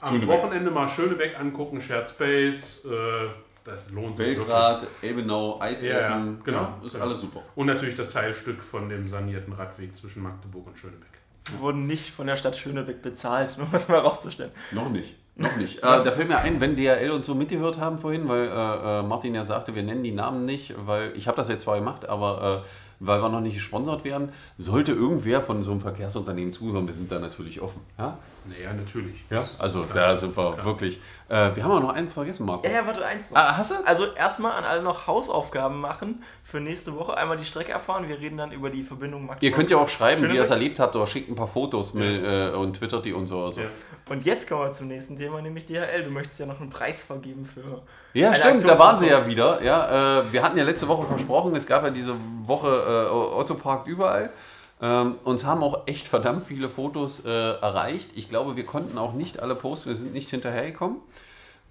am 0.00 0.14
Schönebeck. 0.14 0.36
Wochenende 0.36 0.70
mal 0.70 0.88
Schönebeck 0.88 1.38
angucken, 1.38 1.80
Shared 1.80 2.08
Space, 2.08 2.84
äh, 2.84 3.26
das 3.64 3.90
lohnt 3.90 4.16
sich. 4.16 4.38
Weltrad, 4.38 4.86
Elbenau, 5.02 5.60
Eisessen, 5.60 5.88
ja, 5.88 5.98
ja, 5.98 6.36
genau, 6.44 6.60
ja, 6.60 6.80
ist 6.84 6.92
genau. 6.92 7.04
alles 7.06 7.20
super. 7.20 7.42
Und 7.56 7.66
natürlich 7.66 7.96
das 7.96 8.10
Teilstück 8.10 8.62
von 8.62 8.88
dem 8.88 9.08
sanierten 9.08 9.52
Radweg 9.52 9.96
zwischen 9.96 10.22
Magdeburg 10.22 10.66
und 10.66 10.78
Schönebeck. 10.78 11.08
Wir 11.50 11.60
wurden 11.60 11.86
nicht 11.86 12.10
von 12.10 12.26
der 12.26 12.36
Stadt 12.36 12.56
Schönebeck 12.56 13.02
bezahlt, 13.02 13.54
nur 13.58 13.66
um 13.66 13.72
das 13.72 13.88
mal 13.88 13.98
rauszustellen. 13.98 14.52
Noch 14.70 14.90
nicht. 14.90 15.16
Noch 15.36 15.56
nicht. 15.56 15.78
Äh, 15.78 15.82
da 15.82 16.12
fällt 16.12 16.28
mir 16.28 16.38
ein, 16.38 16.60
wenn 16.60 16.76
DRL 16.76 17.10
und 17.10 17.24
so 17.24 17.34
mitgehört 17.34 17.80
haben 17.80 17.98
vorhin, 17.98 18.28
weil 18.28 18.46
äh, 18.46 19.00
äh, 19.00 19.02
Martin 19.02 19.34
ja 19.34 19.44
sagte, 19.44 19.74
wir 19.74 19.82
nennen 19.82 20.04
die 20.04 20.12
Namen 20.12 20.44
nicht, 20.44 20.74
weil 20.86 21.12
ich 21.16 21.26
habe 21.26 21.36
das 21.36 21.48
jetzt 21.48 21.62
zwar 21.62 21.76
gemacht, 21.76 22.08
aber 22.08 22.62
äh, 22.62 22.93
weil 23.00 23.20
wir 23.20 23.28
noch 23.28 23.40
nicht 23.40 23.54
gesponsert 23.54 24.04
werden, 24.04 24.32
sollte 24.58 24.92
irgendwer 24.92 25.42
von 25.42 25.62
so 25.62 25.72
einem 25.72 25.80
Verkehrsunternehmen 25.80 26.52
zuhören, 26.52 26.86
wir 26.86 26.94
sind 26.94 27.10
da 27.10 27.18
natürlich 27.18 27.60
offen. 27.60 27.80
Ja? 27.98 28.18
Naja, 28.46 28.74
natürlich. 28.74 29.24
Ja, 29.30 29.48
also 29.58 29.84
Klar. 29.84 30.12
da 30.12 30.18
sind 30.18 30.36
wir 30.36 30.52
Klar. 30.52 30.64
wirklich. 30.64 31.00
Äh, 31.28 31.56
wir 31.56 31.64
haben 31.64 31.72
auch 31.72 31.80
noch 31.80 31.94
einen 31.94 32.10
vergessen, 32.10 32.44
Marco. 32.44 32.66
Ja, 32.66 32.74
ja, 32.74 32.86
warte, 32.86 33.04
eins 33.04 33.30
noch. 33.30 33.38
Ah, 33.38 33.56
hast 33.56 33.70
du? 33.70 33.74
Also 33.86 34.12
erstmal 34.12 34.52
an 34.52 34.64
alle 34.64 34.82
noch 34.82 35.06
Hausaufgaben 35.06 35.80
machen 35.80 36.22
für 36.42 36.60
nächste 36.60 36.94
Woche. 36.94 37.16
Einmal 37.16 37.38
die 37.38 37.44
Strecke 37.44 37.72
erfahren. 37.72 38.06
Wir 38.06 38.18
reden 38.20 38.36
dann 38.36 38.52
über 38.52 38.68
die 38.68 38.82
Verbindung 38.82 39.22
Magdeburg. 39.22 39.42
Ihr 39.42 39.52
könnt 39.52 39.70
ja 39.70 39.78
auch 39.78 39.88
schreiben, 39.88 40.20
Schöne 40.20 40.34
wie 40.34 40.36
ihr 40.36 40.42
es 40.42 40.50
erlebt 40.50 40.78
habt 40.78 40.94
oder 40.94 41.06
schickt 41.06 41.30
ein 41.30 41.36
paar 41.36 41.48
Fotos 41.48 41.94
ja. 41.94 42.00
mit, 42.00 42.22
äh, 42.22 42.50
und 42.50 42.76
twittert 42.76 43.06
die 43.06 43.14
und 43.14 43.26
so. 43.26 43.44
Also. 43.44 43.62
Ja. 43.62 43.68
Und 44.10 44.24
jetzt 44.24 44.46
kommen 44.46 44.62
wir 44.62 44.72
zum 44.72 44.88
nächsten 44.88 45.16
Thema, 45.16 45.40
nämlich 45.40 45.64
DHL. 45.64 46.04
Du 46.04 46.10
möchtest 46.10 46.38
ja 46.38 46.44
noch 46.44 46.60
einen 46.60 46.70
Preis 46.70 47.02
vergeben 47.02 47.46
für. 47.46 47.82
Ja, 48.14 48.34
stimmt, 48.34 48.62
da 48.62 48.78
waren 48.78 48.96
sie 48.98 49.08
ja 49.08 49.26
wieder. 49.26 49.62
Ja, 49.62 50.20
äh, 50.20 50.32
wir 50.32 50.42
hatten 50.42 50.56
ja 50.56 50.64
letzte 50.64 50.86
Woche 50.86 51.06
versprochen, 51.06 51.54
es 51.56 51.66
gab 51.66 51.82
ja 51.82 51.90
diese 51.90 52.14
Woche 52.44 52.68
äh, 52.68 53.12
Otto 53.12 53.54
Park 53.54 53.86
überall. 53.86 54.30
Ähm, 54.80 55.16
uns 55.24 55.44
haben 55.44 55.62
auch 55.62 55.86
echt 55.86 56.06
verdammt 56.06 56.44
viele 56.44 56.68
Fotos 56.68 57.24
äh, 57.24 57.28
erreicht. 57.28 58.10
Ich 58.14 58.28
glaube, 58.28 58.56
wir 58.56 58.64
konnten 58.64 58.98
auch 58.98 59.14
nicht 59.14 59.40
alle 59.40 59.54
posten, 59.54 59.88
wir 59.88 59.96
sind 59.96 60.12
nicht 60.12 60.30
hinterhergekommen. 60.30 60.98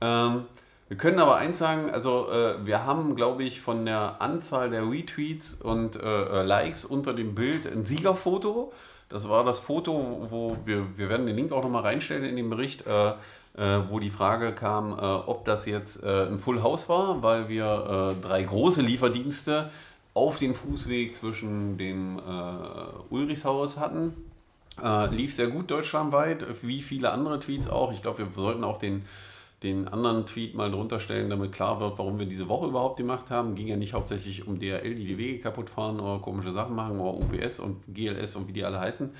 Ähm, 0.01 0.45
wir 0.89 0.97
können 0.97 1.19
aber 1.19 1.37
eins 1.37 1.59
sagen, 1.59 1.91
also 1.91 2.29
äh, 2.29 2.65
wir 2.65 2.85
haben, 2.85 3.15
glaube 3.15 3.43
ich, 3.43 3.61
von 3.61 3.85
der 3.85 4.21
Anzahl 4.21 4.69
der 4.69 4.89
Retweets 4.89 5.55
und 5.55 5.95
äh, 5.95 6.01
äh, 6.01 6.43
Likes 6.43 6.83
unter 6.83 7.13
dem 7.13 7.35
Bild 7.35 7.65
ein 7.65 7.85
Siegerfoto. 7.85 8.73
Das 9.07 9.29
war 9.29 9.43
das 9.45 9.59
Foto, 9.59 10.27
wo 10.29 10.57
wir, 10.65 10.97
wir 10.97 11.07
werden 11.07 11.25
den 11.25 11.35
Link 11.35 11.51
auch 11.51 11.63
nochmal 11.63 11.83
reinstellen 11.83 12.25
in 12.25 12.35
den 12.35 12.49
Bericht, 12.49 12.85
äh, 12.85 13.13
äh, 13.55 13.79
wo 13.87 13.99
die 13.99 14.09
Frage 14.09 14.53
kam, 14.53 14.93
äh, 14.93 15.01
ob 15.01 15.45
das 15.45 15.65
jetzt 15.65 16.03
ein 16.03 16.39
Full 16.39 16.61
House 16.61 16.89
war, 16.89 17.21
weil 17.21 17.49
wir 17.49 18.15
drei 18.21 18.43
große 18.43 18.81
Lieferdienste 18.81 19.69
auf 20.13 20.37
dem 20.37 20.53
Fußweg 20.53 21.15
zwischen 21.15 21.77
dem 21.77 22.19
äh, 22.19 22.21
Ulrichshaus 23.09 23.77
hatten. 23.77 24.13
Äh, 24.81 25.13
lief 25.13 25.33
sehr 25.33 25.47
gut 25.47 25.69
deutschlandweit, 25.69 26.45
wie 26.63 26.81
viele 26.81 27.11
andere 27.11 27.39
Tweets 27.39 27.67
auch. 27.67 27.91
Ich 27.91 28.01
glaube, 28.01 28.19
wir 28.19 28.27
sollten 28.35 28.63
auch 28.63 28.77
den, 28.77 29.05
den 29.63 29.87
anderen 29.87 30.25
Tweet 30.25 30.55
mal 30.55 30.71
drunter 30.71 30.99
stellen, 30.99 31.29
damit 31.29 31.51
klar 31.51 31.79
wird, 31.79 31.97
warum 31.97 32.19
wir 32.19 32.25
diese 32.25 32.47
Woche 32.47 32.67
überhaupt 32.67 32.97
gemacht 32.97 33.29
haben. 33.29 33.55
Ging 33.55 33.67
ja 33.67 33.75
nicht 33.75 33.93
hauptsächlich 33.93 34.47
um 34.47 34.59
DRL, 34.59 34.95
die 34.95 35.05
die 35.05 35.17
Wege 35.17 35.39
kaputt 35.39 35.69
fahren 35.69 35.99
oder 35.99 36.19
komische 36.19 36.51
Sachen 36.51 36.75
machen 36.75 36.99
oder 36.99 37.17
UPS 37.17 37.59
und 37.59 37.77
GLS 37.87 38.35
und 38.35 38.47
wie 38.47 38.53
die 38.53 38.65
alle 38.65 38.79
heißen, 38.79 39.11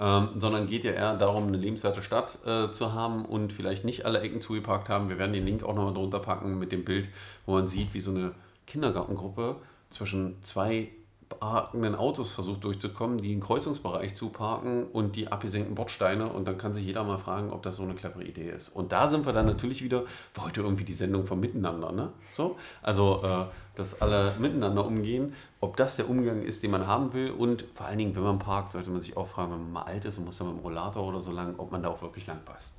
ähm, 0.00 0.30
sondern 0.38 0.66
geht 0.66 0.84
ja 0.84 0.92
eher 0.92 1.16
darum, 1.16 1.48
eine 1.48 1.58
lebenswerte 1.58 2.00
Stadt 2.00 2.38
äh, 2.46 2.72
zu 2.72 2.94
haben 2.94 3.26
und 3.26 3.52
vielleicht 3.52 3.84
nicht 3.84 4.06
alle 4.06 4.20
Ecken 4.20 4.40
zugeparkt 4.40 4.88
haben. 4.88 5.10
Wir 5.10 5.18
werden 5.18 5.34
den 5.34 5.44
Link 5.44 5.62
auch 5.62 5.74
nochmal 5.74 5.92
drunter 5.92 6.20
packen 6.20 6.58
mit 6.58 6.72
dem 6.72 6.84
Bild, 6.84 7.08
wo 7.44 7.52
man 7.52 7.66
sieht, 7.66 7.92
wie 7.92 8.00
so 8.00 8.10
eine 8.10 8.32
Kindergartengruppe 8.66 9.56
zwischen 9.90 10.42
zwei 10.42 10.88
parkenden 11.38 11.94
Autos 11.94 12.32
versucht 12.32 12.64
durchzukommen, 12.64 13.18
die 13.18 13.32
im 13.32 13.40
Kreuzungsbereich 13.40 14.14
zuparken 14.14 14.84
und 14.84 15.14
die 15.16 15.28
abgesenkten 15.28 15.74
Bordsteine 15.74 16.28
und 16.28 16.46
dann 16.46 16.58
kann 16.58 16.74
sich 16.74 16.84
jeder 16.84 17.04
mal 17.04 17.18
fragen, 17.18 17.50
ob 17.52 17.62
das 17.62 17.76
so 17.76 17.84
eine 17.84 17.94
clevere 17.94 18.24
Idee 18.24 18.50
ist. 18.50 18.68
Und 18.68 18.92
da 18.92 19.06
sind 19.06 19.24
wir 19.24 19.32
dann 19.32 19.46
natürlich 19.46 19.82
wieder, 19.82 20.04
war 20.34 20.46
heute 20.46 20.62
irgendwie 20.62 20.84
die 20.84 20.92
Sendung 20.92 21.26
vom 21.26 21.40
Miteinander, 21.40 21.92
ne? 21.92 22.12
So, 22.34 22.56
also, 22.82 23.22
äh, 23.22 23.44
dass 23.76 24.02
alle 24.02 24.34
miteinander 24.38 24.84
umgehen, 24.84 25.34
ob 25.60 25.76
das 25.76 25.96
der 25.96 26.10
Umgang 26.10 26.42
ist, 26.42 26.62
den 26.62 26.72
man 26.72 26.86
haben 26.86 27.12
will 27.12 27.30
und 27.30 27.64
vor 27.74 27.86
allen 27.86 27.98
Dingen, 27.98 28.16
wenn 28.16 28.24
man 28.24 28.38
parkt, 28.38 28.72
sollte 28.72 28.90
man 28.90 29.00
sich 29.00 29.16
auch 29.16 29.28
fragen, 29.28 29.52
wenn 29.52 29.62
man 29.62 29.72
mal 29.72 29.82
alt 29.82 30.04
ist 30.04 30.18
und 30.18 30.24
muss 30.24 30.36
dann 30.38 30.48
mit 30.48 30.56
dem 30.56 30.62
Rollator 30.62 31.06
oder 31.06 31.20
so 31.20 31.30
lang, 31.30 31.54
ob 31.58 31.70
man 31.70 31.82
da 31.82 31.90
auch 31.90 32.02
wirklich 32.02 32.26
lang 32.26 32.44
passt. 32.44 32.72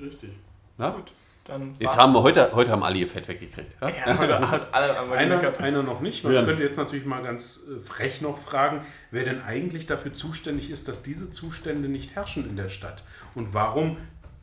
Richtig. 0.00 0.30
Na? 0.78 0.90
Gut. 0.90 1.12
Dann 1.50 1.74
jetzt 1.80 1.96
haben 1.96 2.12
wir 2.12 2.22
heute, 2.22 2.52
heute 2.54 2.70
haben 2.70 2.84
alle 2.84 2.96
ihr 2.96 3.08
Fett 3.08 3.26
weggekriegt. 3.26 3.74
Ja? 3.80 3.88
Ja, 3.88 4.68
alle 4.70 5.12
einer, 5.12 5.60
einer 5.60 5.82
noch 5.82 6.00
nicht. 6.00 6.22
Man 6.22 6.32
ja. 6.32 6.44
könnte 6.44 6.62
jetzt 6.62 6.76
natürlich 6.76 7.04
mal 7.04 7.22
ganz 7.22 7.60
äh, 7.68 7.78
frech 7.80 8.20
noch 8.20 8.38
fragen, 8.38 8.84
wer 9.10 9.24
denn 9.24 9.42
eigentlich 9.42 9.86
dafür 9.86 10.14
zuständig 10.14 10.70
ist, 10.70 10.86
dass 10.86 11.02
diese 11.02 11.30
Zustände 11.30 11.88
nicht 11.88 12.14
herrschen 12.14 12.48
in 12.48 12.56
der 12.56 12.68
Stadt. 12.68 13.02
Und 13.34 13.52
warum 13.52 13.96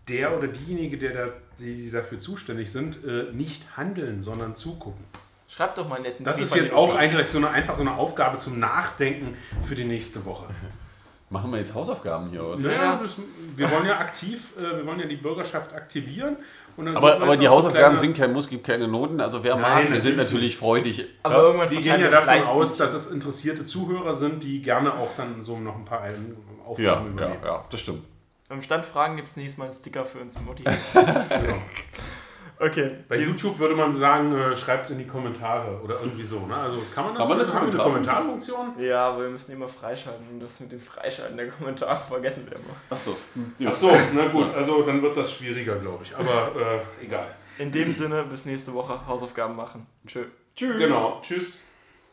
der 0.09 0.37
oder 0.37 0.47
diejenige, 0.47 0.97
der 0.97 1.13
da, 1.13 1.33
die 1.59 1.91
dafür 1.91 2.19
zuständig 2.19 2.71
sind, 2.71 3.03
äh, 3.05 3.31
nicht 3.31 3.77
handeln, 3.77 4.21
sondern 4.21 4.55
zugucken. 4.55 5.05
Schreibt 5.47 5.77
doch 5.77 5.87
mal 5.87 6.01
netten 6.01 6.25
Das 6.25 6.39
ist 6.39 6.53
jetzt 6.55 6.73
auch 6.73 6.95
eigentlich 6.95 7.27
so 7.29 7.37
eine, 7.37 7.49
einfach 7.49 7.75
so 7.75 7.81
eine 7.81 7.95
Aufgabe 7.95 8.37
zum 8.37 8.59
Nachdenken 8.59 9.37
für 9.65 9.75
die 9.75 9.85
nächste 9.85 10.25
Woche. 10.25 10.47
Machen 11.29 11.51
wir 11.51 11.59
jetzt 11.59 11.73
Hausaufgaben 11.73 12.29
hier 12.29 12.43
aus? 12.43 12.59
Naja, 12.59 12.99
das, 13.01 13.17
wir 13.55 13.69
wollen 13.71 13.85
ja 13.85 13.99
aktiv, 13.99 14.53
äh, 14.57 14.77
wir 14.77 14.85
wollen 14.85 14.99
ja 14.99 15.07
die 15.07 15.17
Bürgerschaft 15.17 15.73
aktivieren 15.73 16.37
aber, 16.77 17.21
aber 17.21 17.37
die 17.37 17.47
Hausaufgaben 17.47 17.97
sind 17.97 18.15
kein 18.15 18.33
Muss, 18.33 18.47
gibt 18.47 18.65
keine 18.65 18.87
Noten. 18.87 19.19
Also 19.19 19.43
wer 19.43 19.55
mag, 19.55 19.91
wir 19.91 20.01
sind 20.01 20.17
natürlich 20.17 20.57
freudig. 20.57 21.07
Aber 21.23 21.35
ja, 21.35 21.41
irgendwann 21.41 21.69
die 21.69 21.81
gehen 21.81 21.99
ja 21.99 22.09
davon 22.09 22.41
aus, 22.55 22.77
dass 22.77 22.93
es 22.93 23.07
interessierte 23.07 23.65
Zuhörer 23.65 24.13
sind, 24.13 24.43
die 24.43 24.61
gerne 24.61 24.93
auch 24.93 25.09
dann 25.17 25.41
so 25.41 25.57
noch 25.57 25.75
ein 25.75 25.85
paar 25.85 26.03
Aufgaben 26.65 26.83
ja, 26.83 26.99
übernehmen. 26.99 27.39
Ja, 27.41 27.47
ja, 27.47 27.65
das 27.69 27.79
stimmt. 27.79 28.03
Beim 28.47 28.61
Standfragen 28.61 29.15
gibt 29.15 29.27
es 29.27 29.35
nächstes 29.35 29.57
Mal 29.57 29.65
einen 29.65 29.73
Sticker 29.73 30.05
für 30.05 30.19
uns 30.19 30.39
Mutti. 30.39 30.63
genau. 30.93 31.57
Okay. 32.59 32.97
Bei 33.07 33.17
YouTube 33.17 33.59
würde 33.59 33.75
man 33.75 33.97
sagen, 33.97 34.35
äh, 34.35 34.55
schreibt 34.55 34.85
es 34.85 34.91
in 34.91 34.97
die 34.97 35.07
Kommentare 35.07 35.79
oder 35.83 35.99
irgendwie 36.01 36.23
so. 36.23 36.39
Ne? 36.45 36.55
Also 36.55 36.81
kann 36.93 37.05
man 37.05 37.13
das 37.15 37.23
haben 37.23 37.39
so, 37.39 37.45
eine, 37.45 37.59
eine 37.59 37.77
Kommentarfunktion? 37.77 38.73
Ja, 38.79 39.09
aber 39.09 39.23
wir 39.23 39.29
müssen 39.29 39.51
immer 39.51 39.67
freischalten. 39.67 40.25
Und 40.31 40.39
das 40.39 40.59
mit 40.59 40.71
dem 40.71 40.79
Freischalten 40.79 41.37
der 41.37 41.49
Kommentare 41.49 41.99
vergessen 42.07 42.47
wir 42.49 42.57
immer. 42.57 42.75
Ach 42.89 42.97
so. 42.97 43.15
Ja. 43.59 43.69
Ach 43.71 43.75
so, 43.75 43.91
na 44.13 44.27
gut. 44.27 44.53
Also 44.55 44.81
dann 44.83 45.01
wird 45.01 45.15
das 45.15 45.31
schwieriger, 45.31 45.75
glaube 45.75 46.03
ich. 46.03 46.15
Aber 46.15 46.51
äh, 46.99 47.05
egal. 47.05 47.35
In 47.59 47.71
dem 47.71 47.93
Sinne, 47.93 48.23
bis 48.23 48.45
nächste 48.45 48.73
Woche 48.73 49.05
Hausaufgaben 49.07 49.55
machen. 49.55 49.85
Tschö. 50.05 50.25
Tschüss. 50.55 50.77
Genau. 50.77 51.19
Tschüss. 51.21 51.66